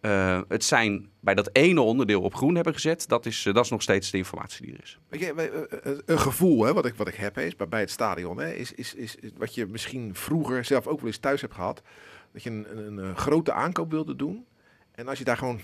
[0.00, 3.08] eh, het zijn bij dat ene onderdeel op groen hebben gezet.
[3.08, 4.98] Dat is, eh, dat is nog steeds de informatie die er is.
[5.10, 8.38] Je, eh, een gevoel hè, wat, ik, wat ik heb is bij, het stadion.
[8.38, 11.82] Hè, is, is, is, wat je misschien vroeger zelf ook wel eens thuis hebt gehad.
[12.32, 14.46] Dat je een, een, een grote aankoop wilde doen.
[14.92, 15.60] En als je daar gewoon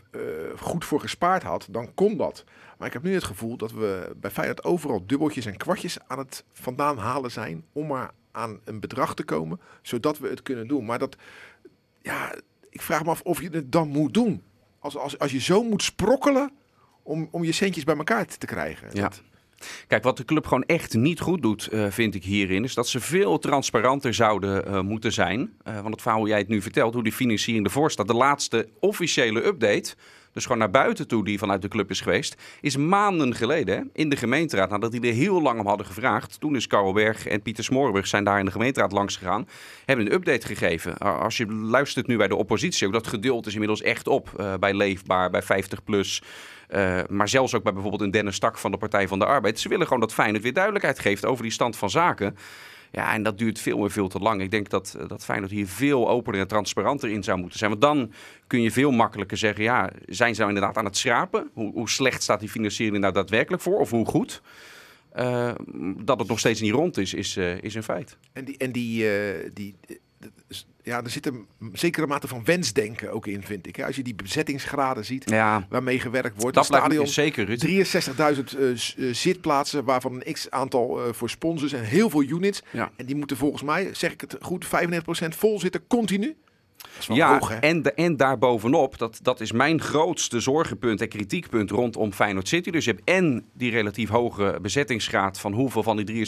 [0.57, 2.45] goed voor gespaard had, dan kon dat.
[2.79, 6.19] Maar ik heb nu het gevoel dat we bij Feyenoord overal dubbeltjes en kwartjes aan
[6.19, 7.65] het vandaan halen zijn.
[7.73, 10.85] Om maar aan een bedrag te komen, zodat we het kunnen doen.
[10.85, 11.17] Maar dat,
[12.03, 12.35] ja,
[12.73, 14.43] ik vraag me af of je het dan moet doen.
[14.79, 16.51] Als, als, als je zo moet sprokkelen
[17.03, 18.89] om, om je centjes bij elkaar te krijgen.
[18.93, 19.03] Ja.
[19.03, 19.23] Dat-
[19.87, 22.89] Kijk, wat de club gewoon echt niet goed doet, eh, vind ik hierin, is dat
[22.89, 25.53] ze veel transparanter zouden eh, moeten zijn.
[25.65, 28.15] Eh, want het verhaal hoe jij het nu vertelt, hoe die financiering ervoor staat, de
[28.15, 29.95] laatste officiële update,
[30.33, 34.09] dus gewoon naar buiten toe die vanuit de club is geweest, is maanden geleden in
[34.09, 36.41] de gemeenteraad, nadat die er heel lang om hadden gevraagd.
[36.41, 39.49] Toen is Karel Berg en Pieter Smorenburg zijn daar in de gemeenteraad langs gegaan,
[39.85, 40.99] hebben een update gegeven.
[40.99, 44.55] Als je luistert nu bij de oppositie, ook dat geduld is inmiddels echt op eh,
[44.61, 46.23] bij Leefbaar, bij 50 plus.
[46.71, 49.61] Uh, maar zelfs ook bij bijvoorbeeld een Dennis Stak van de Partij van de Arbeid.
[49.61, 52.37] Ze willen gewoon dat Feyenoord weer duidelijkheid geeft over die stand van zaken.
[52.93, 54.41] Ja, en dat duurt veel en veel te lang.
[54.43, 57.71] Ik denk dat, eh, dat Feyenoord hier veel opener en transparanter in zou moeten zijn.
[57.71, 58.13] Want dan
[58.47, 61.51] kun je veel makkelijker zeggen, ja, zijn ze nou inderdaad aan het schrapen?
[61.53, 63.79] Hoe, hoe slecht staat die financiering nou daadwerkelijk voor?
[63.79, 64.43] Of hoe goed?
[65.17, 65.53] Uh,
[65.97, 68.17] dat het nog steeds niet rond is, is, uh, is een feit.
[68.33, 69.07] En die, en die,
[69.53, 69.77] die
[70.83, 73.77] ja, er zit een zekere mate van wensdenken ook in, vind ik.
[73.77, 73.87] Hè?
[73.87, 76.57] Als je die bezettingsgraden ziet ja, waarmee gewerkt wordt.
[76.57, 77.67] Dat stadion, zeker,
[78.55, 82.63] 63.000 uh, zitplaatsen, waarvan een x-aantal uh, voor sponsors en heel veel units.
[82.71, 82.91] Ja.
[82.97, 84.69] En die moeten volgens mij, zeg ik het goed, 95%
[85.29, 86.37] vol zitten continu.
[87.09, 92.13] Ja, hoog, en, de, en daarbovenop, dat, dat is mijn grootste zorgenpunt en kritiekpunt rondom
[92.13, 92.71] Feyenoord City.
[92.71, 96.27] Dus je hebt en die relatief hoge bezettingsgraad van hoeveel van die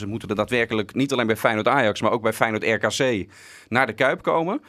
[0.00, 3.26] 63.000 moeten er daadwerkelijk niet alleen bij Feyenoord Ajax, maar ook bij Feyenoord RKC
[3.68, 4.60] naar de Kuip komen.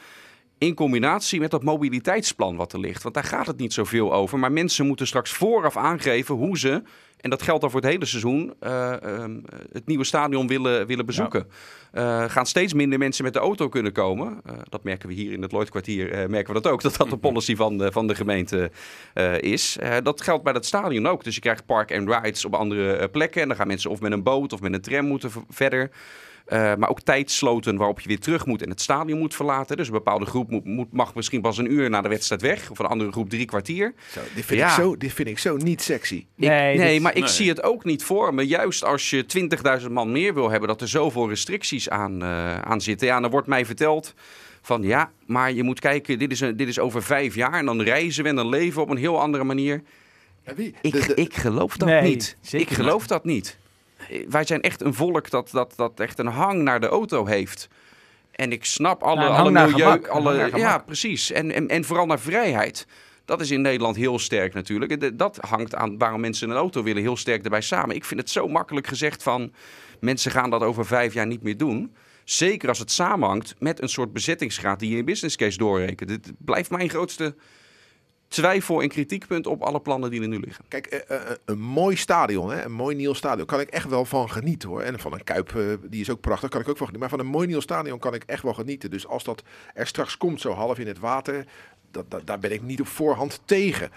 [0.60, 3.02] In combinatie met dat mobiliteitsplan wat er ligt.
[3.02, 4.38] Want daar gaat het niet zoveel over.
[4.38, 6.82] Maar mensen moeten straks vooraf aangeven hoe ze,
[7.20, 9.24] en dat geldt dan voor het hele seizoen, uh, uh,
[9.72, 11.46] het nieuwe stadion willen, willen bezoeken.
[11.92, 12.22] Ja.
[12.22, 14.40] Uh, gaan steeds minder mensen met de auto kunnen komen.
[14.46, 17.16] Uh, dat merken we hier in het Lloydkwartier, merken we dat ook, dat dat de
[17.28, 18.70] policy van de, van de gemeente
[19.40, 19.78] is.
[20.02, 21.24] dat geldt bij dat stadion ook.
[21.24, 23.42] Dus je krijgt park and rides op andere plekken.
[23.42, 25.90] En dan gaan mensen of met een boot of met een tram moeten verder.
[26.52, 29.76] Uh, maar ook tijdsloten waarop je weer terug moet en het stadion moet verlaten.
[29.76, 32.70] Dus een bepaalde groep moet, moet, mag misschien pas een uur na de wedstrijd weg.
[32.70, 33.94] Of een andere groep drie kwartier.
[34.12, 34.68] Zo, dit, vind ja.
[34.68, 36.14] ik zo, dit vind ik zo niet sexy.
[36.14, 37.32] Ik, nee, nee dit, maar ik nee.
[37.32, 38.46] zie het ook niet voor me.
[38.46, 39.24] Juist als je
[39.82, 43.06] 20.000 man meer wil hebben, dat er zoveel restricties aan, uh, aan zitten.
[43.06, 44.14] Ja, dan wordt mij verteld
[44.62, 47.52] van ja, maar je moet kijken, dit is, een, dit is over vijf jaar.
[47.52, 49.82] En dan reizen we en dan leven we op een heel andere manier.
[50.46, 50.74] Ja, wie?
[50.82, 52.36] Ik, De- de- ik geloof dat Nee, niet.
[52.40, 53.58] zeker Ik geloof dat niet.
[54.28, 57.68] Wij zijn echt een volk dat, dat, dat echt een hang naar de auto heeft.
[58.30, 59.70] En ik snap alle, Nou, alle milieu...
[59.70, 61.32] gemak, alle, ja, precies.
[61.32, 62.86] En, en, en vooral naar vrijheid.
[63.24, 65.18] Dat is in Nederland heel sterk natuurlijk.
[65.18, 67.96] Dat hangt aan waarom mensen een auto willen heel sterk erbij samen.
[67.96, 69.52] Ik vind het zo makkelijk gezegd van...
[70.00, 71.94] mensen gaan dat over vijf jaar niet meer doen.
[72.24, 74.78] Zeker als het samenhangt met een soort bezettingsgraad...
[74.78, 76.08] die je in business case doorrekent.
[76.08, 77.34] Dit blijft mijn grootste
[78.30, 80.64] twijfel en kritiekpunt op alle plannen die er nu liggen.
[80.68, 84.04] Kijk, eh, eh, een mooi stadion, hè, een mooi nieuw stadion, kan ik echt wel
[84.04, 84.82] van genieten hoor.
[84.82, 87.00] En van een Kuip, eh, die is ook prachtig, kan ik ook van genieten.
[87.00, 88.90] Maar van een mooi nieuw stadion kan ik echt wel genieten.
[88.90, 89.42] Dus als dat
[89.74, 91.44] er straks komt, zo half in het water,
[91.90, 93.90] dat, daar ben ik niet op voorhand tegen.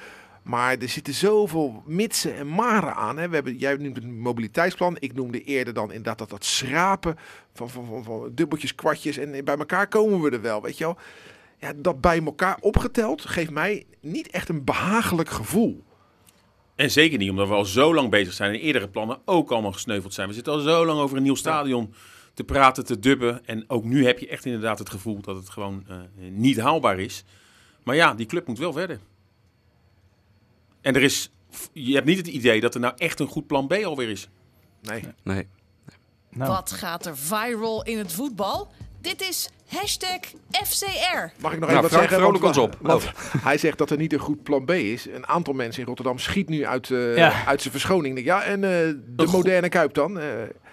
[0.43, 3.17] Maar er zitten zoveel mitsen en maren aan.
[3.17, 3.29] Hè.
[3.29, 4.97] We hebben, jij noemt het mobiliteitsplan.
[4.99, 7.17] Ik noemde eerder dan inderdaad dat, dat schrapen
[7.53, 9.17] van, van, van, van dubbeltjes, kwartjes.
[9.17, 10.97] En bij elkaar komen we er wel, weet je wel.
[11.63, 15.83] Ja, dat bij elkaar opgeteld geeft mij niet echt een behagelijk gevoel.
[16.75, 19.71] En zeker niet omdat we al zo lang bezig zijn en eerdere plannen ook allemaal
[19.71, 20.27] gesneuveld zijn.
[20.27, 21.93] We zitten al zo lang over een nieuw stadion
[22.33, 23.45] te praten, te dubben.
[23.45, 25.95] En ook nu heb je echt inderdaad het gevoel dat het gewoon eh,
[26.29, 27.23] niet haalbaar is.
[27.83, 28.99] Maar ja, die club moet wel verder.
[30.81, 31.31] En er is,
[31.73, 34.29] je hebt niet het idee dat er nou echt een goed plan B alweer is.
[34.81, 35.03] Nee.
[35.23, 35.47] Nee.
[36.29, 38.71] Nou, Wat gaat er viral in het voetbal?
[39.03, 40.19] Dit is hashtag
[40.63, 41.17] FCR.
[41.41, 42.17] Mag ik nog Nou, even wat zeggen?
[42.19, 42.77] vrolijk Want- ons op.
[42.81, 43.11] want
[43.47, 45.07] hij zegt dat er niet een goed plan B is.
[45.09, 47.45] Een aantal mensen in Rotterdam schiet nu uit, eh, Ja.
[47.45, 48.23] uit zijn verschoning.
[48.23, 48.69] Ja, en eh,
[49.15, 50.19] de moderne Kuip dan?
[50.19, 50.25] Eh,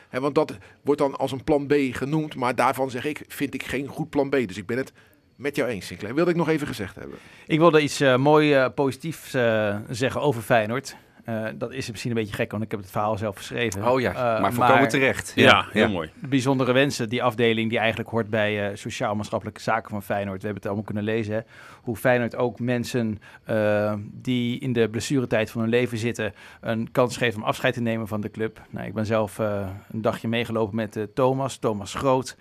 [0.08, 2.34] hè, want dat wordt dan als een plan B genoemd.
[2.36, 4.32] Maar daarvan zeg ik, vind ik geen goed plan B.
[4.32, 4.92] Dus ik ben het
[5.36, 6.14] met jou eens, Sinclair.
[6.14, 7.18] Wilde ik nog even gezegd hebben.
[7.46, 10.96] Ik wilde iets eh mooi eh, positiefs eh, zeggen over Feyenoord.
[11.30, 13.88] Eh, dat is misschien een beetje gek, want ik heb het verhaal zelf geschreven.
[13.90, 15.32] Oh ja, Eh, maar volkomen terecht.
[15.34, 16.10] Ja, heel mooi.
[16.20, 20.40] de bijzondere wensen, die afdeling die eigenlijk hoort bij eh, sociaal-maatschappelijke zaken van Feyenoord.
[20.40, 21.34] We hebben het allemaal kunnen lezen.
[21.34, 21.40] Hè?
[21.82, 27.16] Hoe Feyenoord ook mensen eh, die in de blessuretijd van hun leven zitten, een kans
[27.16, 28.60] geeft om afscheid te nemen van de club.
[28.70, 32.36] Nou, ik ben zelf eh, een dagje meegelopen met eh, Thomas, Thomas Groot,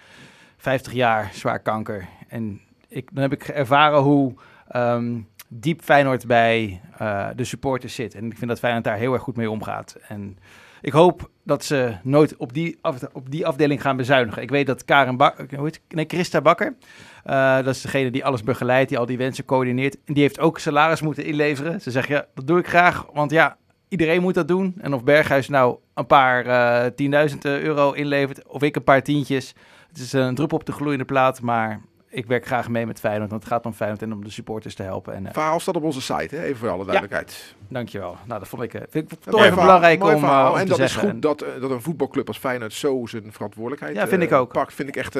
[0.57, 2.07] 50 jaar, zwaar kanker.
[2.27, 4.33] En ik, dan heb ik ervaren hoe
[4.67, 8.15] ehm, diep Feyenoord bij eh, de supporters zit.
[8.15, 9.97] En ik vind dat Feyenoord daar heel erg goed mee omgaat.
[10.07, 10.37] En
[10.81, 12.77] ik hoop dat ze nooit op die,
[13.13, 14.41] op die afdeling gaan bezuinigen.
[14.41, 16.75] Ik weet dat Karen Bak, hoe heet, nee, Christa Bakker,
[17.23, 19.97] eh, dat is degene die alles begeleidt, die al die wensen coördineert.
[20.05, 21.81] En die heeft ook salaris moeten inleveren.
[21.81, 23.57] Ze zegt, ja, dat doe ik graag, want ja,
[23.87, 24.75] iedereen moet dat doen.
[24.77, 29.53] En of Berghuis nou een paar eh 10.000 euro inlevert, of ik een paar tientjes.
[29.87, 33.29] Het is een druppel op de gloeiende plaat, maar ik werk graag mee met Feyenoord,
[33.29, 35.13] want het gaat om Feyenoord en om de supporters te helpen.
[35.13, 36.43] En eh, Verhaal staat op onze site, hè?
[36.43, 37.55] even voor alle duidelijkheid.
[37.67, 38.17] dankjewel.
[38.25, 40.61] Nou, dat vond ik, eh, vind ik toch even verhaal, belangrijk om, eh, om En
[40.63, 41.03] te dat zeggen.
[41.07, 44.51] is goed dat, dat een voetbalclub als Feyenoord zo zijn verantwoordelijkheid Ja, vind ik ook.
[44.53, 44.73] pakt.
[44.73, 45.17] Vind ik echt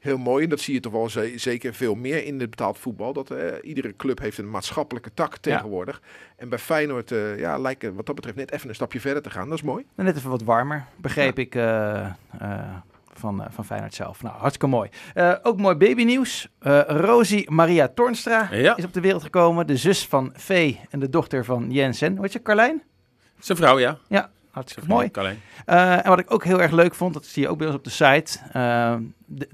[0.00, 0.44] heel mooi.
[0.44, 3.12] En dat zie je toch wel ze- zeker veel meer in het betaald voetbal.
[3.12, 6.00] Dat iedere club heeft een maatschappelijke tak tegenwoordig.
[6.36, 9.48] En bij Feyenoord ja, lijkt wat dat betreft net even een stapje verder te gaan.
[9.48, 9.84] Dat is mooi.
[9.96, 11.54] En Net even wat warmer, begreep ik
[13.20, 14.22] van, eh, van Feyenoord zelf.
[14.22, 14.88] Nou, hartstikke mooi.
[15.14, 16.48] Eh, ook mooi babynieuws.
[16.58, 18.76] Eh Rosie Maria Tornstra Ja.
[18.76, 19.66] is op de wereld gekomen.
[19.66, 22.12] De zus van Vee en de dochter van Jensen.
[22.12, 22.82] Hoe heet je, Carlijn?
[23.38, 23.98] Zijn vrouw, ja.
[24.08, 25.10] Ja, hartstikke mooi.
[25.10, 25.40] Carlijn.
[25.64, 27.84] En wat ik ook heel erg leuk vond, dat zie je ook bij ons op
[27.84, 28.38] de site.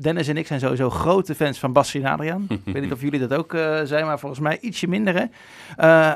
[0.00, 2.46] Dennis en ik zijn sowieso grote fans van Bastien en Adriaan.
[2.64, 3.52] ik weet niet of jullie dat ook
[3.84, 5.14] zijn, maar volgens mij ietsje minder.
[5.14, 5.24] Hè?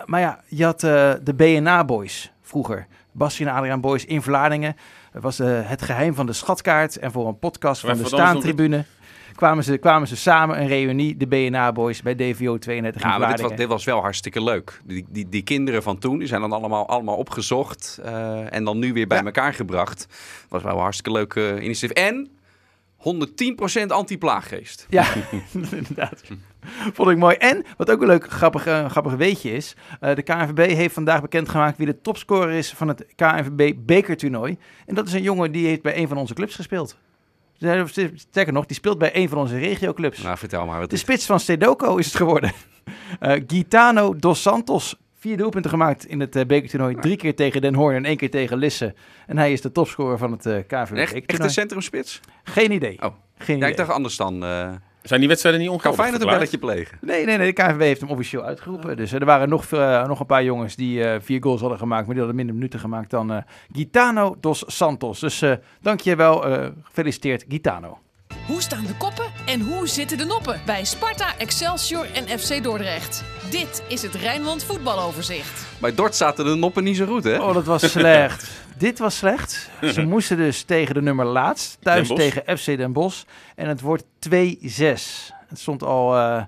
[0.07, 2.87] Maar ja, je had de BNA Boys vroeger.
[3.13, 4.77] Bastien en Adriaan Boys in Vlaardingen.
[5.13, 6.97] Was eh, het geheim van de schatkaart.
[6.99, 8.85] En voor een podcast van de Staantribune
[9.35, 13.19] kwamen ze, kwamen ze samen een reunie, de BNA Boys, bij DVO 32 in Ja,
[13.19, 14.81] maar dit was, dit was wel hartstikke leuk.
[14.85, 18.79] Die, die, die kinderen van toen die zijn dan allemaal, allemaal opgezocht eh, en dan
[18.79, 19.25] nu weer bij Ja.
[19.25, 20.07] elkaar gebracht.
[20.49, 21.91] was wel een hartstikke leuk eh, initiatief.
[22.05, 22.29] En
[22.99, 24.87] 110% anti-plaaggeest.
[24.89, 25.05] Ja,
[25.53, 26.23] inderdaad.
[26.95, 27.37] Vond ik mooi.
[27.37, 29.77] En wat ook een leuk grappig, eh, grappig weetje is.
[30.01, 34.59] eh, de KNVB heeft vandaag bekendgemaakt wie de topscorer is van het KNVB bekertoernooi.
[34.87, 36.97] En dat is een jongen die heeft bij een van onze clubs gespeeld.
[38.15, 40.23] Sterker nog, die speelt bij een van onze regioclubs.
[40.23, 40.81] Nou, vertel maar.
[40.81, 42.53] Wat De spits van Stedoco is het geworden.
[43.21, 44.97] Eh Gitano dos Santos.
[45.19, 46.95] Vier doelpunten gemaakt in het bekertoernooi.
[46.95, 48.95] Drie keer tegen Den Hoorn en één keer tegen Lisse.
[49.27, 52.21] En hij is de topscorer van het KNVB echt, echt een centrumspits?
[52.45, 52.97] Geen idee.
[53.03, 53.15] Oh.
[53.39, 53.71] Geen Ja, idee.
[53.71, 54.45] ik dacht anders dan.
[55.03, 56.99] Zijn die wedstrijden niet kan ongeldig Feyenoord een belletje plegen.
[57.01, 57.47] Nee, nee, nee.
[57.47, 58.97] De KNVB heeft hem officieel uitgeroepen.
[58.97, 62.01] Dus er waren nog, eh, nog een paar jongens die eh, vier goals hadden gemaakt.
[62.07, 65.21] Maar die hadden minder minuten gemaakt dan eh, Gitano dos Santos.
[65.21, 66.47] Dus eh dank je wel.
[66.47, 67.99] eh, gefeliciteerd, Gitano.
[68.47, 73.25] Hoe staan de koppen en hoe zitten de noppen bij Sparta, Excelsior en FC Dordrecht?
[73.51, 75.67] Dit is het Rijnmond voetbaloverzicht.
[75.81, 77.39] Bij Dort zaten de noppen niet zo goed, hè?
[77.43, 78.51] Oh, dat was slecht.
[78.77, 79.71] Dit was slecht.
[79.83, 81.79] Ze moesten dus tegen de nummer laatst.
[81.83, 83.23] Thuis tegen FC Den Bosch.
[83.55, 84.33] En het wordt 2-6.
[85.49, 86.43] Het stond al eh,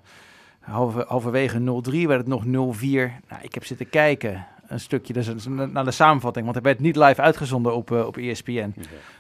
[0.61, 1.63] halver, halverwege 0-3.
[2.07, 2.49] Werd het nog 0-4.
[2.49, 4.47] Nou, ik heb zitten kijken.
[4.73, 6.45] Een stukje dus een- naar de samenvatting.
[6.45, 8.75] Want hij werd niet live uitgezonden op, eh, op ESPN.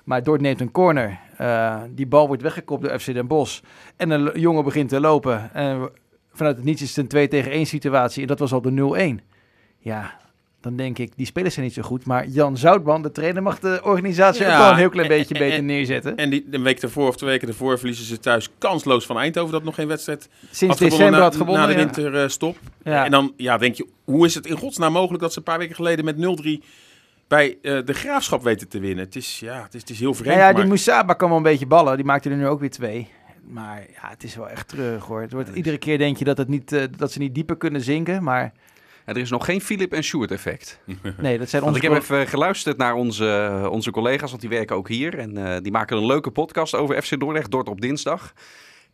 [0.05, 1.19] Maar Dort neemt een corner.
[1.37, 3.61] Eh, die bal wordt weggekopt door FC Den Bosch.
[3.97, 5.55] En een jongen begint te lopen.
[5.55, 5.91] En
[6.33, 8.23] vanuit het niets is het een 2 tegen 1 situatie.
[8.23, 9.21] En dat was al de 0-1.
[9.79, 10.21] Ja,
[10.63, 12.05] dan denk ik, die spelers zijn niet zo goed.
[12.07, 15.17] Maar Jan Zoutman, de trainer, mag de organisatie Ja, ook wel een heel klein en-
[15.19, 16.17] beetje en- beter en- neerzetten.
[16.17, 19.53] En die, een week ervoor of twee weken ervoor verliezen ze thuis kansloos van Eindhoven.
[19.53, 21.61] Dat nog geen wedstrijd Sinds had december had gewonnen.
[21.69, 22.57] na de winterstop.
[22.85, 23.05] Ja.
[23.05, 25.59] En dan ja, denk je, hoe is het in godsnaam mogelijk dat ze een paar
[25.59, 26.63] weken geleden met 0-3
[27.29, 29.05] bij eh, de Graafschap weten te winnen?
[29.05, 30.35] Het is, ja, het is, het is heel vreemd.
[30.35, 31.97] Ja, ja, maar- die Moesaba kan wel een beetje ballen.
[31.97, 33.09] Die maakte er nu ook weer twee.
[33.49, 35.21] Maar ja, het is wel echt terug hoor.
[35.21, 37.81] Het wordt, iedere keer denk je dat, het niet, eh, dat ze niet dieper kunnen
[37.81, 38.23] zinken.
[38.23, 38.53] Maar
[39.05, 40.81] er is nog geen Philip en Sjoerd effect.
[41.19, 41.87] nee, dat zijn Want onze...
[41.87, 45.19] ik heb even geluisterd naar onze, onze collega's, want die werken ook hier.
[45.19, 48.33] En eh, die maken een leuke podcast over FC Dordrecht, Dort op dinsdag.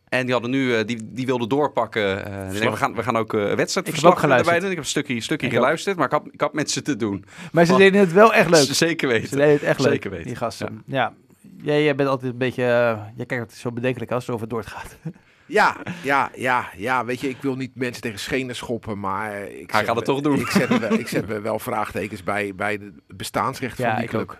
[0.09, 2.25] En die hadden nu, eh, die, die wilden doorpakken.
[2.25, 4.69] Eh, zeggen, we, gaan, we gaan ook uh, wedstrijdverslag erbij doen.
[4.69, 6.95] Ik heb een stukje, stukje Ik geluisterd, maar ik had, ik had met ze te
[6.95, 7.25] doen.
[7.51, 8.67] Maar ze deden het wel echt leuk.
[8.85, 9.37] Zeker Ze weten.
[9.37, 10.27] deden het echt leuk, Zeker weten.
[10.27, 10.83] die gasten.
[10.85, 11.13] Ja.
[11.61, 12.63] Jij, jij bent altijd een beetje...
[12.63, 14.97] eh, jij kijkt altijd zo bedenkelijk als het over Dordt gaat.
[15.49, 17.05] Ja, ja, ja, ja.
[17.05, 20.05] Weet je, ik wil niet mensen tegen schenen schoppen, maar ik Hij zet gaat het
[20.05, 20.39] toch doen.
[20.39, 23.95] Ik zet, er wel, ik zet er wel vraagtekens bij, bij het bestaansrecht van ja,
[23.95, 24.21] die ik club.
[24.21, 24.37] ook.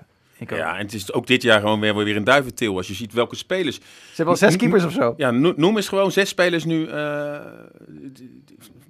[0.50, 2.78] Ja, en het is ook dit jaar gewoon weer, weer een duiventil.
[2.78, 3.76] Als je ziet welke spelers...
[3.76, 3.82] Ze
[4.16, 5.14] hebben al zes keepers of zo.
[5.18, 7.40] Ja, no- noem eens gewoon zes spelers nu eh,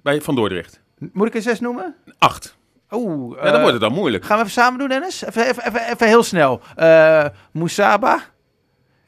[0.02, 0.80] bij Van Dordrecht.
[1.12, 1.94] Moet ik er zes noemen?
[2.18, 2.56] Acht.
[2.90, 3.36] Oeh.
[3.36, 4.24] Ja, dan eh, wordt het dan moeilijk.
[4.24, 5.24] Gaan we even samen doen, Dennis?
[5.24, 6.60] Even, even, even, even heel snel.
[6.76, 8.22] Eh Moussaba.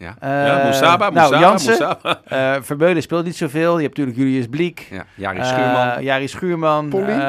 [0.02, 0.16] Ja.
[0.20, 1.68] Eh, ja, Moussaba, nou, Moussaba, Jansen.
[1.78, 2.20] Moussaba.
[2.56, 3.76] Eh, Vermeulen speelt niet zoveel.
[3.78, 4.88] Je hebt natuurlijk Julius Bliek.
[4.90, 6.88] Ja, Jari Eh, Schuurman, Jari Schuurman.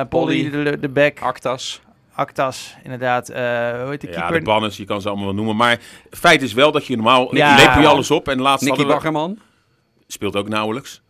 [0.09, 0.45] Polly.
[0.45, 1.19] eh, de, de back.
[1.19, 1.81] Actas.
[2.15, 3.29] Actas, inderdaad.
[3.29, 3.41] Eh
[3.81, 4.39] hoe heet de Ja, keeper?
[4.39, 5.55] de banners, je kan ze allemaal wel noemen.
[5.55, 5.77] Maar
[6.09, 7.35] feit is wel dat je normaal...
[7.35, 7.49] Ja.
[7.49, 8.27] Ja, lepel je alles op.
[8.27, 9.39] En laatst Nicky Baggerman.
[10.07, 11.01] speelt ook nauwelijks.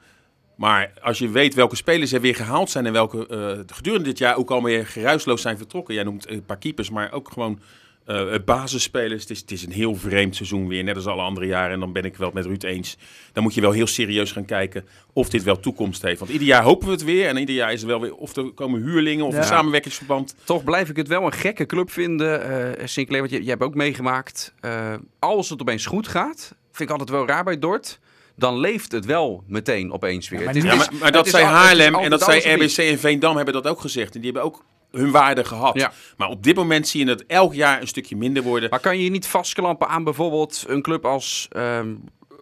[0.56, 2.86] Maar als je weet welke spelers er weer gehaald zijn...
[2.86, 5.94] en welke eh, gedurende dit jaar ook alweer geruisloos zijn vertrokken.
[5.94, 7.60] Jij noemt een paar keepers, maar ook gewoon
[8.06, 9.22] eh, basisspelers.
[9.22, 11.74] Het is, het is een heel vreemd seizoen weer, net als alle andere jaren.
[11.74, 12.98] En dan ben ik wel met Ruud eens.
[13.34, 16.20] Dan moet je wel heel serieus gaan kijken of dit wel toekomst heeft.
[16.20, 17.28] Want ieder jaar hopen we het weer.
[17.28, 19.40] En ieder jaar is er wel weer of er komen huurlingen of Ja.
[19.40, 20.36] een samenwerkingsverband.
[20.44, 22.44] Toch blijf ik het wel een gekke club vinden,
[22.78, 23.22] eh Sinclair.
[23.22, 27.10] Want je, je hebt ook meegemaakt, eh, als het opeens goed gaat, vind ik altijd
[27.10, 28.00] wel raar bij Dort.
[28.36, 30.40] Dan leeft het wel meteen opeens weer.
[30.40, 32.40] Ja, maar Het is- Ja, het maar, het dat zei het Haarlem en dat zei.
[32.54, 34.16] RBC en Veendam hebben dat ook gezegd.
[34.16, 34.64] En die hebben ook
[34.98, 35.80] hun waarde gehad.
[35.80, 35.92] Ja.
[36.18, 38.70] Maar op dit moment zie je het elk jaar een stukje minder worden.
[38.70, 41.96] Maar kan je je niet vastklampen aan bijvoorbeeld een club als ehm,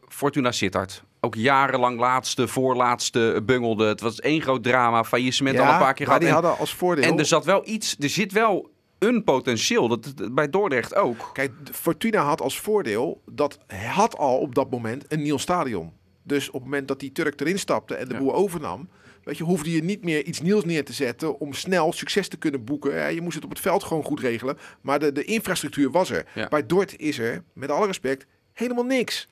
[0.08, 1.04] Fortuna Sittard?
[1.20, 3.86] Ook jarenlang laatste, voorlaatste bungelde.
[3.86, 6.20] Het was één groot drama, faillissement al een paar keer maar gehad.
[6.20, 7.04] die En, hadden als voordeel...
[7.12, 9.88] en er zat wel iets, er zit wel een potentieel.
[9.88, 11.30] Dat, dat- bij Dordrecht ook.
[11.34, 15.92] Kijk, Fortuna had als voordeel dat hij had al op dat moment een nieuw stadion.
[16.24, 18.20] Dus op het moment dat die Turk erin stapte en de Ja.
[18.20, 18.90] boel overnam,
[19.24, 22.38] weet je, hoefde je niet meer iets nieuws neer te zetten om snel succes te
[22.38, 22.94] kunnen boeken.
[22.94, 26.10] Ja, je moest het op het veld gewoon goed regelen, maar de, de infrastructuur was
[26.10, 26.26] er.
[26.36, 26.48] Ja.
[26.48, 29.28] Bij Dort is er, met alle respect, helemaal niks.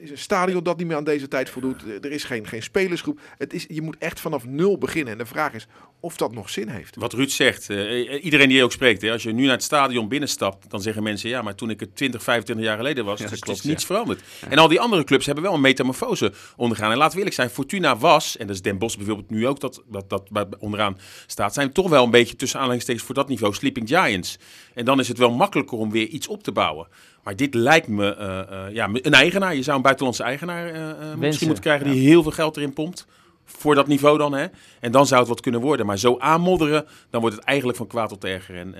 [0.00, 1.82] Is een stadion dat niet meer aan deze tijd voldoet.
[1.82, 3.20] Er is geen, geen spelersgroep.
[3.38, 5.12] Het is, je moet echt vanaf nul beginnen.
[5.12, 5.66] En de vraag is
[6.00, 6.96] of dat nog zin heeft.
[6.96, 10.08] Wat Ruud zegt, eh, iedereen die ook spreekt, hè, als je nu naar het stadion
[10.08, 13.24] binnenstapt, dan zeggen mensen, ja, maar toen ik er 20, 25 jaar geleden was, Ja,
[13.24, 13.86] is, dat is klopt, niets ja.
[13.86, 14.20] veranderd.
[14.48, 16.90] En al die andere clubs hebben wel een metamorfose ondergaan.
[16.90, 19.60] En laten we eerlijk zijn, Fortuna was, en dat is Den Bosch bijvoorbeeld nu ook,
[19.60, 23.54] dat, dat, dat onderaan staat, zijn toch wel een beetje tussen aanhalingstekens voor dat niveau
[23.54, 24.38] Sleeping Giants.
[24.74, 26.88] En dan is het wel makkelijker om weer iets op te bouwen.
[27.22, 29.54] Maar dit lijkt me eh, eh, ja, een eigenaar.
[29.54, 33.06] Je zou een buitenlandse eigenaar eh, misschien moeten krijgen die heel veel geld erin pompt.
[33.44, 34.46] Voor dat niveau dan, hè.
[34.80, 35.86] En dan zou het wat kunnen worden.
[35.86, 38.56] Maar zo aanmodderen, dan wordt het eigenlijk van kwaad tot erger.
[38.56, 38.74] En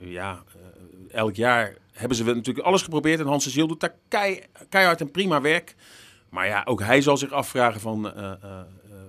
[0.00, 0.42] ja,
[1.10, 3.20] elk jaar hebben ze wel natuurlijk alles geprobeerd.
[3.20, 5.74] En Hans de Ziel doet daar kei, keihard en prima werk.
[6.28, 8.12] Maar ja, ook hij zal zich afvragen van...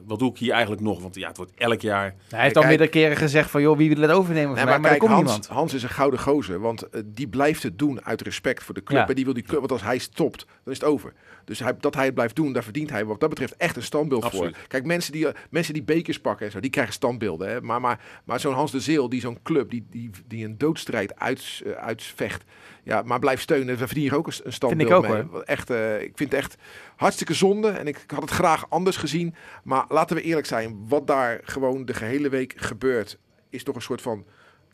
[0.05, 1.01] wat doe ik hier eigenlijk nog?
[1.01, 2.15] Want ja, het wordt elk jaar...
[2.29, 4.73] Hij heeft al meerdere keren gezegd van, joh, wie wil het overnemen van Nee, mij?
[4.73, 5.47] maar Maar er kijk, komt Hans, niemand.
[5.57, 8.83] Hans is een gouden gozer, want eh, die blijft het doen uit respect voor de
[8.83, 8.99] club.
[8.99, 9.07] Ja.
[9.07, 11.13] En die wil die club, want als hij stopt, dan is het over.
[11.45, 13.83] Dus hij, dat hij het blijft doen, daar verdient hij wat dat betreft echt een
[13.83, 14.57] standbeeld Absoluut.
[14.57, 14.67] voor.
[14.67, 17.47] Kijk, mensen die, eh, mensen die bekers pakken en zo, die krijgen standbeelden.
[17.49, 17.61] Hè?
[17.61, 21.19] Maar, maar, maar zo'n Hans de Zeel, die zo'n club, die, die, die een doodstrijd
[21.19, 22.43] uits, eh, uitvecht,
[22.83, 25.11] ja, maar blijft steunen, daar verdien je ook een, een standbeeld ook, mee.
[25.11, 25.29] hoor.
[25.29, 26.55] Wat Echt, eh, ik vind het echt
[26.95, 29.35] hartstikke zonde en ik, ik had het graag anders gezien.
[29.63, 33.17] Maar laten we eerlijk zijn, wat daar gewoon de gehele week gebeurt,
[33.49, 34.25] is toch een soort van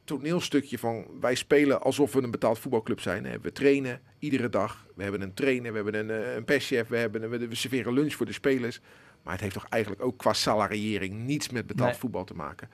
[0.03, 3.25] toneelstukje van wij spelen alsof we een betaald voetbalclub zijn.
[3.25, 3.39] hè.
[3.41, 4.85] We trainen iedere dag.
[4.95, 7.93] We hebben een trainer, we hebben een, eh, een perschef, we, hebben we we serveren
[7.93, 8.79] lunch voor de spelers.
[9.23, 11.99] Maar het heeft toch eigenlijk ook qua salariering niets met betaald Nee.
[11.99, 12.69] voetbal te maken.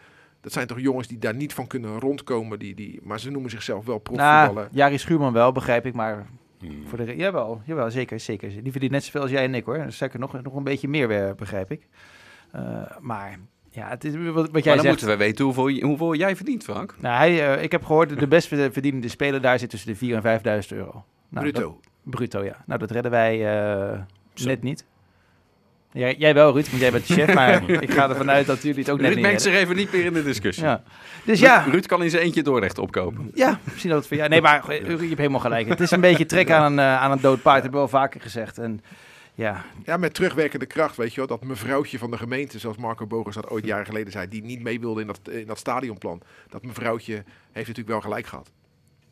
[0.46, 2.60] Dat zijn toch jongens die daar niet van kunnen rondkomen.
[2.60, 4.54] Die, die, maar ze noemen zichzelf wel profvoetballer.
[4.54, 6.26] Nou, Jari Schuurman wel, begrijp ik, maar
[6.60, 6.88] Hmm.
[6.88, 8.50] voor de jawel, jawel, zeker, zeker.
[8.64, 9.86] Die verdient net zoveel als jij en ik, hoor.
[9.90, 11.88] Zeker nog, nog een beetje meer, eh, begrijp ik.
[12.52, 12.62] Eh,
[13.00, 14.88] maar ja, het is wat, wat Maar jij dan zegt.
[14.88, 16.96] moeten we weten hoeveel, je- hoeveel jij verdient, Frank.
[17.00, 20.16] Nou, hij, eh, ik heb gehoord, de best verdienende speler daar zit tussen de 4.000
[20.16, 21.04] en 5.000 euro.
[21.30, 21.62] Nou, Bruto.
[21.62, 22.64] dat- bruto, ja.
[22.66, 23.58] Nou, dat redden wij
[23.92, 24.00] eh,
[24.46, 24.86] net niet.
[25.96, 28.62] Jij, jij wel, Ruud, want jij bent de chef, maar ik ga ervan uit dat
[28.62, 30.66] jullie het ook net Ruud niet mengt zich even niet meer in de discussie.
[30.66, 30.84] Ja.
[31.24, 33.32] Dus ja, Ruud, Ruud kan in zijn eentje Dordrecht opkopen.
[33.34, 34.30] ja, misschien dat het voor jou...
[34.30, 35.68] Nee, maar eh, je hebt helemaal gelijk.
[35.68, 37.88] Het is een beetje trek aan een, eh, aan een dood paard, heb ik wel
[37.88, 38.58] vaker gezegd.
[38.58, 38.82] En
[39.34, 41.28] ja, Ja, met terugwerkende kracht, weet je wel.
[41.28, 44.62] Dat mevrouwtje van de gemeente, zoals Marco Bogers dat ooit jaren geleden zei, die niet
[44.62, 46.22] mee wilde in dat, in dat stadionplan.
[46.50, 47.14] Dat mevrouwtje
[47.52, 48.52] heeft natuurlijk wel gelijk gehad.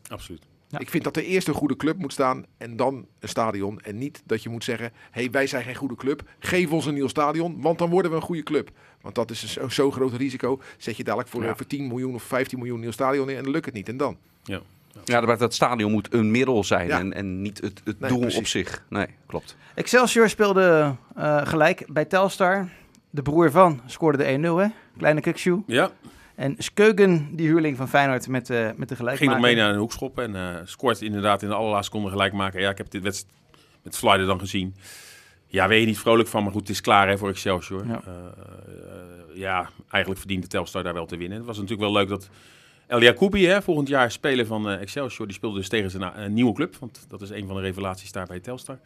[0.10, 0.41] Absoluut.
[0.74, 0.80] Ja.
[0.80, 3.80] Ik vind dat er eerst een goede club moet staan en dan een stadion.
[3.82, 6.94] En niet dat je moet zeggen, hey, wij zijn geen goede club, geef ons een
[6.94, 8.70] nieuw stadion, want dan worden we een goede club.
[9.02, 10.60] Want dat is een zo, groot risico.
[10.78, 11.56] Zet je dadelijk voor, Ja.
[11.56, 13.90] voor 10 miljoen of 15 miljoen een nieuw stadion in en dan lukt het niet.
[13.90, 14.18] En dan?
[15.06, 17.00] Ja, dat, dat stadion moet een middel zijn Ja.
[17.00, 18.40] en, en niet het, het Nee, doel precies.
[18.40, 18.84] op zich.
[18.90, 19.56] Nee, klopt.
[19.76, 22.70] Excelsior speelde eh, gelijk bij Telstar.
[23.10, 24.68] De broer van scoorde de 1-0, hè?
[24.98, 25.64] Kleine kukshoe.
[25.68, 25.92] Ja,
[26.36, 29.41] En Skeugen, die huurling van Feyenoord met, eh met de ging nog gelijkmaker.
[29.41, 32.62] mee naar een hoekschop en eh, scoort inderdaad in de allerlaatste seconde gelijk maken.
[32.62, 33.36] Ja, ik heb dit wedstrijd
[33.84, 34.76] met Slider dan gezien.
[35.48, 37.88] Ja, ben je niet vrolijk van, maar goed, het is klaar hè, voor Excelsior.
[37.88, 38.02] Ja.
[38.06, 38.34] Ja.
[39.34, 41.38] ja, eigenlijk verdiende Telstar daar wel te winnen.
[41.38, 42.30] Het was natuurlijk wel leuk dat
[42.88, 46.54] El Jacoubi, hè, volgend jaar speler van eh, Excelsior, die speelde dus tegen zijn nieuwe
[46.54, 46.76] club.
[46.76, 48.80] Want dat is een van de revelaties daar bij Telstar.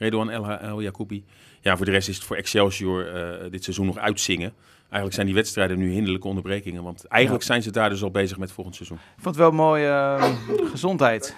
[0.00, 1.24] Redouan El, El Jacoubi.
[1.60, 4.52] Ja, voor de rest is het voor Excelsior eh, dit seizoen nog uitzingen.
[4.82, 6.82] Eigenlijk zijn die wedstrijden nu hinderlijke onderbrekingen.
[6.82, 8.96] Want eigenlijk zijn ze daar dus al bezig met volgend seizoen.
[8.96, 10.24] Ik vond het wel mooi, eh,
[10.70, 11.36] gezondheid.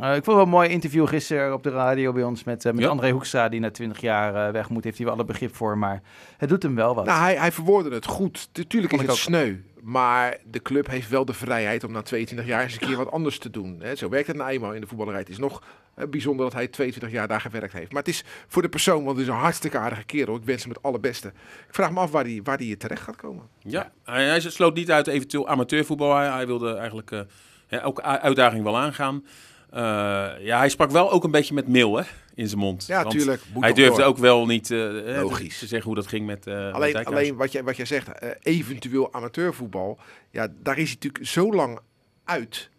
[0.00, 2.64] Eh, ik vond het wel een mooi interview gisteren op de radio bij ons met,
[2.64, 2.88] eh, met Ja.
[2.88, 4.84] André Hoekstra, die na 20 jaar eh, weg moet.
[4.84, 6.02] Heeft hij wel alle begrip voor, maar
[6.36, 7.04] het doet hem wel wat.
[7.04, 8.48] Nou, hij, hij verwoordde het goed.
[8.68, 9.54] Tuurlijk is het sneu.
[9.84, 13.10] Maar de club heeft wel de vrijheid om na 22 jaar eens een keer wat
[13.10, 13.82] anders te doen.
[13.96, 15.20] Zo werkt het nou eenmaal in de voetballerij.
[15.20, 15.62] Het is nog
[15.94, 17.92] eh, bijzonder dat hij 22 jaar daar gewerkt heeft.
[17.92, 20.36] Maar het is voor de persoon, want het is een hartstikke aardige kerel.
[20.36, 21.28] Ik wens hem het allerbeste.
[21.68, 23.48] Ik vraag me af waar hij waar die terecht gaat komen.
[23.58, 26.16] Ja, hij, hij sloot niet uit eventueel amateurvoetbal.
[26.16, 27.20] Hij, hij wilde eigenlijk eh,
[27.66, 29.24] ja, elke uitdaging wel aangaan.
[29.70, 29.80] Eh,
[30.40, 32.86] ja, hij sprak wel ook een beetje met meel hè, in zijn mond.
[32.86, 33.42] Ja, Want tuurlijk.
[33.52, 34.06] moet Hij durfde door.
[34.06, 35.58] ook wel niet eh, eh, Logisch.
[35.58, 38.30] te zeggen hoe dat ging met, eh Alleen, alleen wat, jij, wat jij zegt, eh,
[38.42, 39.98] eventueel amateurvoetbal.
[40.30, 41.78] Ja, daar is hij natuurlijk zo lang
[42.24, 42.70] uit.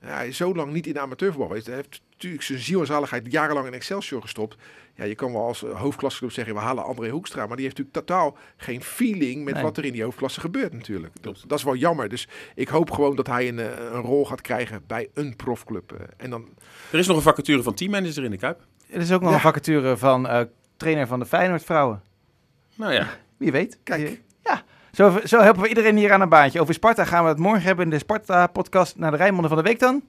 [0.00, 1.66] Ja, hij is zo lang niet in de amateurvoetbal geweest.
[1.66, 4.56] Hij heeft natuurlijk zijn ziel en zaligheid jarenlang in Excelsior gestopt.
[4.94, 7.46] Ja, je kan wel als hoofdklasseclub zeggen, we halen André Hoekstra.
[7.46, 9.62] Maar die heeft natuurlijk totaal geen feeling met Nee.
[9.62, 11.12] wat er in die hoofdklasse gebeurt natuurlijk.
[11.20, 12.08] Dat, dat is wel jammer.
[12.08, 13.58] Dus ik hoop gewoon dat hij een,
[13.94, 15.92] een rol gaat krijgen bij een profclub.
[15.92, 15.98] eh.
[16.16, 16.48] En dan,
[16.92, 18.66] Er is nog een vacature van teammanager in de Kuip.
[18.92, 19.34] Er is ook nog Ja.
[19.36, 20.40] een vacature van eh,
[20.76, 22.02] trainer van de Feyenoord vrouwen.
[22.74, 23.78] Nou ja, Wie weet.
[23.82, 24.20] Kijk.
[24.44, 26.60] Ja, zo, zo helpen we iedereen hier aan een baantje.
[26.60, 29.68] Over Sparta gaan we het morgen hebben in de Sparta-podcast naar de Rijnmonden van de
[29.68, 30.02] Week dan.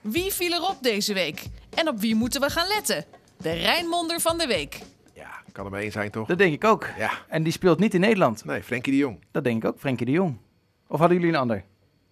[0.00, 1.44] Wie viel erop deze week?
[1.74, 3.04] En op wie moeten we gaan letten?
[3.36, 4.80] De Rijnmonder van de Week.
[5.14, 6.26] ja, kan er maar één zijn toch?
[6.28, 6.86] Dat denk ik ook.
[6.98, 8.44] Ja, En die speelt niet in Nederland.
[8.44, 9.18] nee, Frenkie de Jong.
[9.30, 10.36] Dat denk ik ook, Frenkie de Jong.
[10.88, 11.64] Of hadden jullie een ander?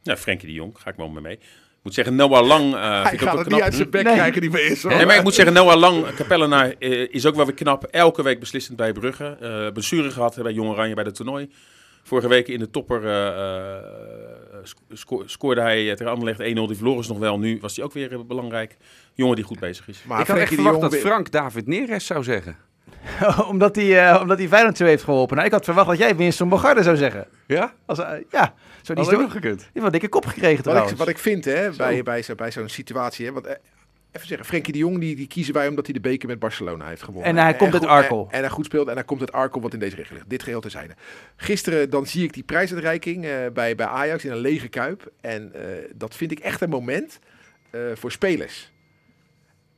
[0.03, 1.39] ja Frenkie de Jong, ga ik wel mee mee.
[1.87, 3.61] Ik moet zeggen, Noah Lang eh Hij vind ik ook gaat wel het niet knap.
[3.63, 4.15] uit zijn bek Nee.
[4.15, 4.83] krijgen, die is.
[4.83, 4.93] hoor.
[4.93, 7.85] Nee, maar ik moet zeggen, Noah Lang, Kapellenaar, eh, is ook wel weer knap.
[7.85, 9.37] Elke week beslissend bij Brugge.
[9.41, 11.51] Eh blessure gehad bij Jong Oranje bij het toernooi.
[12.03, 13.27] Vorige week in de topper eh,
[13.77, 13.83] eh,
[14.63, 16.67] sco- sco- scoorde hij tegen Anderlecht 1-0.
[16.67, 17.39] Die verloren is nog wel.
[17.39, 18.77] Nu was hij ook weer belangrijk.
[19.15, 20.03] Jongen die goed bezig is.
[20.07, 22.57] Maar ik had echt verwacht dat Frank David Neres zou zeggen.
[23.51, 25.35] omdat hij uh, omdat hij Feyenoord zo heeft geholpen.
[25.35, 27.27] Nou, ik had verwacht dat jij Winston Bogarde zou zeggen.
[27.47, 27.73] Ja?
[27.85, 29.59] Als, eh, ja, zo die is had ook gekund.
[29.59, 30.93] Die heeft een dikke kop gekregen Wat trouwens.
[30.93, 33.27] ik, wat ik vind hè, bij, bij, zo, bij zo'n situatie.
[33.27, 33.55] Hè, want, eh,
[34.17, 36.87] even zeggen, Frenkie de Jong die, die kiezen wij omdat hij de beker met Barcelona
[36.87, 37.31] heeft gewonnen.
[37.31, 38.27] En hij komt uit Arkel.
[38.31, 40.31] En, en hij goed speelt en hij komt uit Arkel, wat in deze regel ligt.
[40.31, 40.95] Dit geheel terzijde.
[41.37, 45.13] Gisteren dan zie ik die prijsuitreiking eh, bij, bij Ajax in een lege kuip.
[45.21, 45.61] En eh,
[45.95, 47.19] dat vind ik echt een moment
[47.71, 48.73] eh, voor spelers.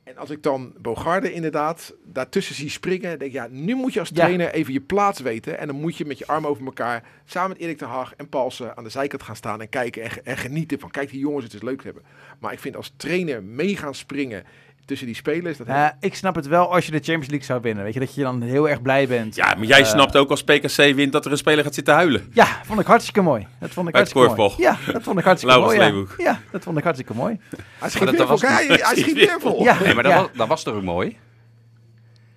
[0.09, 3.99] En als ik dan Bogarde inderdaad daartussen zie springen, denk ik, ja, nu moet je
[3.99, 4.15] als Ja.
[4.15, 5.57] trainer even je plaats weten.
[5.59, 8.29] En dan moet je met je armen over elkaar, samen met Erik ten Hag en
[8.29, 11.53] Paulsen aan de zijkant gaan staan en kijken en genieten van, kijk die jongens, het
[11.53, 12.03] is leuk te hebben.
[12.39, 14.43] Maar ik vind als trainer mee gaan springen
[14.89, 17.61] tussen die spelers, dat Ja, ik snap het wel als je de Champions League zou
[17.61, 17.83] winnen.
[17.83, 19.35] Weet je, dat je dan heel erg blij bent.
[19.35, 21.93] Ja, maar jij Eh, snapt ook als PKC wint dat er een speler gaat zitten
[21.93, 22.27] huilen.
[22.33, 23.47] Ja, vond ik hartstikke mooi.
[23.59, 24.53] Dat vond ik hartstikke mooi.
[24.57, 25.77] Ja, dat vond ik hartstikke mooi.
[25.79, 26.03] Ja.
[26.17, 27.39] Ja, dat vond ik hartstikke mooi.
[27.79, 28.39] hij schiet weer vol.
[28.39, 29.63] Hij, hij schiet weer vol.
[29.63, 30.19] Ja, Nee, maar dat, ja.
[30.21, 31.17] was, dat was toch ook mooi?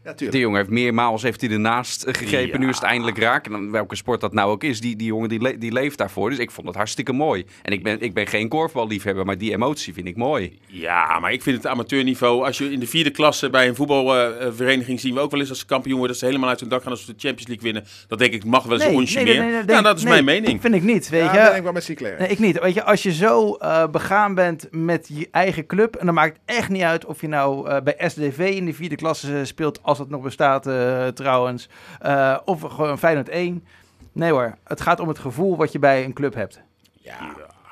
[0.05, 2.49] Ja, De jongen heeft meermaals heeft hij ernaast gegrepen.
[2.53, 2.59] Ja.
[2.59, 3.47] Nu is het eindelijk raak.
[3.47, 5.99] En dan, welke sport dat nou ook is, die, die jongen die, le- die leeft
[5.99, 6.31] daarvoor.
[6.31, 7.45] Dus ik vond het hartstikke mooi.
[7.63, 10.59] En ik ben, ik ben geen korfballiefhebber, maar die emotie vind ik mooi.
[10.67, 12.45] Ja, maar ik vind het amateurniveau.
[12.45, 15.59] Als je in de vierde klasse bij een voetbalvereniging zien we ook wel eens als
[15.59, 17.65] ze kampioen worden, dat ze helemaal uit hun dak gaan als ze de Champions League
[17.73, 17.85] winnen.
[18.09, 19.65] Dat denk ik mag wel eens een onsje meer.
[19.67, 20.61] ja, dat is nee, mijn mening.
[20.61, 21.49] Vind ik niet, weet Ja, je.
[21.49, 22.19] ben ik wel met Sinclair.
[22.19, 22.61] Nee, ik niet.
[22.61, 26.39] Weet je, als je zo eh, begaan bent met je eigen club, en dan maakt
[26.47, 29.83] het echt niet uit of je nou eh, bij SDV in de vierde klasse speelt,
[29.99, 31.69] als dat nog bestaat eh, trouwens,
[32.01, 33.65] eh, of gewoon Feyenoord 1.
[34.13, 36.61] Nee hoor, het gaat om het gevoel wat je bij een club hebt.
[36.93, 37.17] Ja,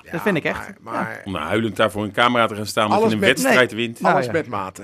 [0.05, 0.67] ja, Dat vind ik echt.
[0.81, 3.17] Maar, maar Om nou huilend daar voor een camera te gaan staan omdat Alles je
[3.19, 4.01] een met- wedstrijd wint.
[4.01, 4.33] Nou, alles ja.
[4.33, 4.83] met mate.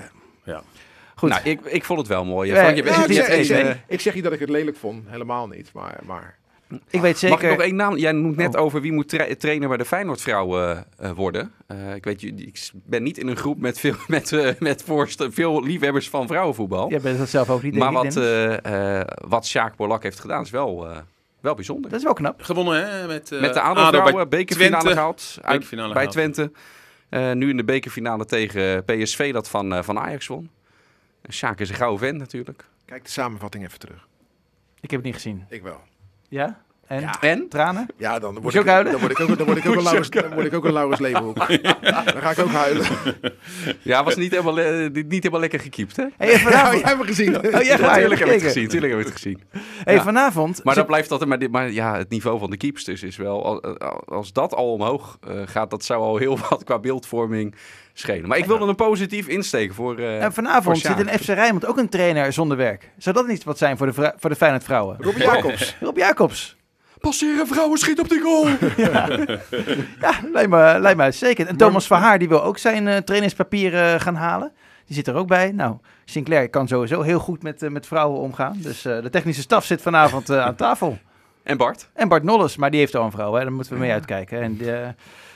[1.15, 1.29] Goed.
[1.29, 2.51] Nou, ik, ik vond het wel mooi.
[2.51, 3.75] Ja, Frank, je bent- ja, Ja, ik, niet zeg, ik, eens, zeg, nee.
[3.87, 5.03] ik zeg niet dat ik het lelijk vond.
[5.07, 5.69] Helemaal niet.
[5.73, 6.37] Maar, maar
[6.69, 7.49] ik weet Mag ik zeker...
[7.49, 7.97] nog één naam?
[7.97, 8.61] Jij noemt net Oh.
[8.61, 11.51] over wie moet tra- trainer bij de Feyenoord vrouwen eh, worden.
[11.67, 14.83] Eh, ik weet, je- ik ben niet in een groep met veel, met, eh, met
[15.17, 16.89] veel liefhebbers van vrouwenvoetbal.
[16.89, 20.41] Jij bent dat zelf ook niet, maar wat, eh, eh, wat Sjaak Borlak heeft gedaan
[20.43, 20.97] is wel, eh,
[21.39, 21.89] wel bijzonder.
[21.89, 22.41] Dat is wel knap.
[22.41, 24.89] Gewonnen hè, met, eh Met de bij bekerfinale Twente.
[24.97, 25.37] gehaald.
[25.41, 26.33] Uit, Bekerfinale bij gehaald.
[26.33, 26.51] Twente.
[27.09, 30.49] Eh, nu in de bekerfinale tegen PSV dat van, eh, van Ajax won.
[31.21, 32.65] En Sjaak is een gouden vent natuurlijk.
[32.85, 34.07] kijk de samenvatting even terug.
[34.81, 35.45] Ik heb het niet gezien.
[35.49, 35.81] Ik wel.
[36.27, 36.57] Ja?
[36.87, 37.21] En Ja.
[37.21, 37.45] En?
[37.49, 37.85] tranen?
[37.97, 38.91] Ja, dan word, ik, ook huilen?
[38.91, 40.73] dan word ik ook, dan word ik ook, een, Laurens, dan word ik ook een
[40.73, 41.35] Laurens Leeuwenhoek.
[41.81, 42.85] Dan ga ik ook huilen.
[43.81, 46.05] Ja, was niet helemaal, le- niet helemaal lekker gekiept, hè?
[46.17, 47.37] Hey, Ja, vanavond, jij hebt me gezien.
[47.37, 48.67] Oh, ja, Ja, heb je tuurlijk heb ik het gezien.
[48.67, 49.41] Tuurlijk heb ik het gezien.
[49.83, 50.03] Hey, Ja.
[50.03, 50.63] vanavond...
[50.63, 51.29] Maar dat blijft altijd.
[51.29, 53.45] Maar, dit- maar ja, het niveau van de keepsters is wel.
[53.45, 57.55] al- Als dat al omhoog eh, gaat, dat zou al heel wat qua beeldvorming
[57.99, 58.27] schelen.
[58.27, 59.97] Maar ik wilde een positief insteken voor.
[59.97, 62.91] eh, en vanavond zit in FC Rijnmond ook een trainer zonder werk.
[62.97, 64.97] Zou dat niet wat zijn voor de, voor de Feyenoord vrouwen?
[65.05, 65.75] Rob Jacobs.
[65.81, 66.55] Rob Jacobs.
[66.99, 68.47] Passeren vrouwen, schiet op die goal!
[70.01, 71.47] Ja, lijkt me, lijkt me uitstekend.
[71.47, 74.51] En Thomas Verhaar die wil ook zijn eh, trainingspapieren gaan halen.
[74.85, 75.51] Die zit er ook bij.
[75.51, 78.57] Nou, Sinclair kan sowieso heel goed met, eh, met vrouwen omgaan.
[78.57, 80.97] Dus eh, de technische staf zit vanavond eh, aan tafel.
[81.43, 81.89] En Bart?
[81.93, 83.33] En Bart Nolles, maar die heeft al een vrouw.
[83.33, 83.41] Hè?
[83.41, 84.41] Daar moeten we mee uitkijken.
[84.41, 84.87] En die, eh,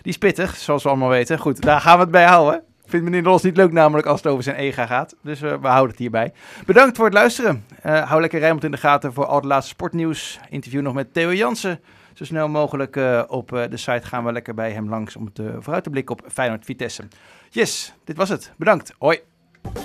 [0.02, 1.40] die is pittig, zoals we allemaal weten.
[1.40, 2.64] Goed, daar gaan we het bij houden.
[2.86, 5.16] Vindt meneer Nolles niet leuk namelijk als het over zijn ega gaat.
[5.24, 6.34] Dus eh, we houden het hierbij.
[6.66, 7.66] Bedankt voor het luisteren.
[7.82, 10.40] Eh, hou lekker Rijmond in de gaten voor al het laatste sportnieuws.
[10.50, 11.80] Interview nog met Theo Jansen.
[12.14, 15.56] Zo snel mogelijk eh, op de site gaan we lekker bij hem langs om te
[15.60, 17.04] vooruit te blikken op Feyenoord Vitesse.
[17.50, 18.54] Yes, dit was het.
[18.58, 18.94] Bedankt.
[18.98, 19.20] Hoi.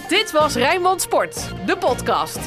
[0.09, 2.41] Dit was Rijnmond Sport, de podcast.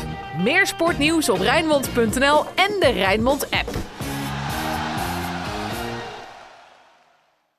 [0.44, 3.99] Meer sportnieuws op Rijnmond.nl en de Rijnmond app.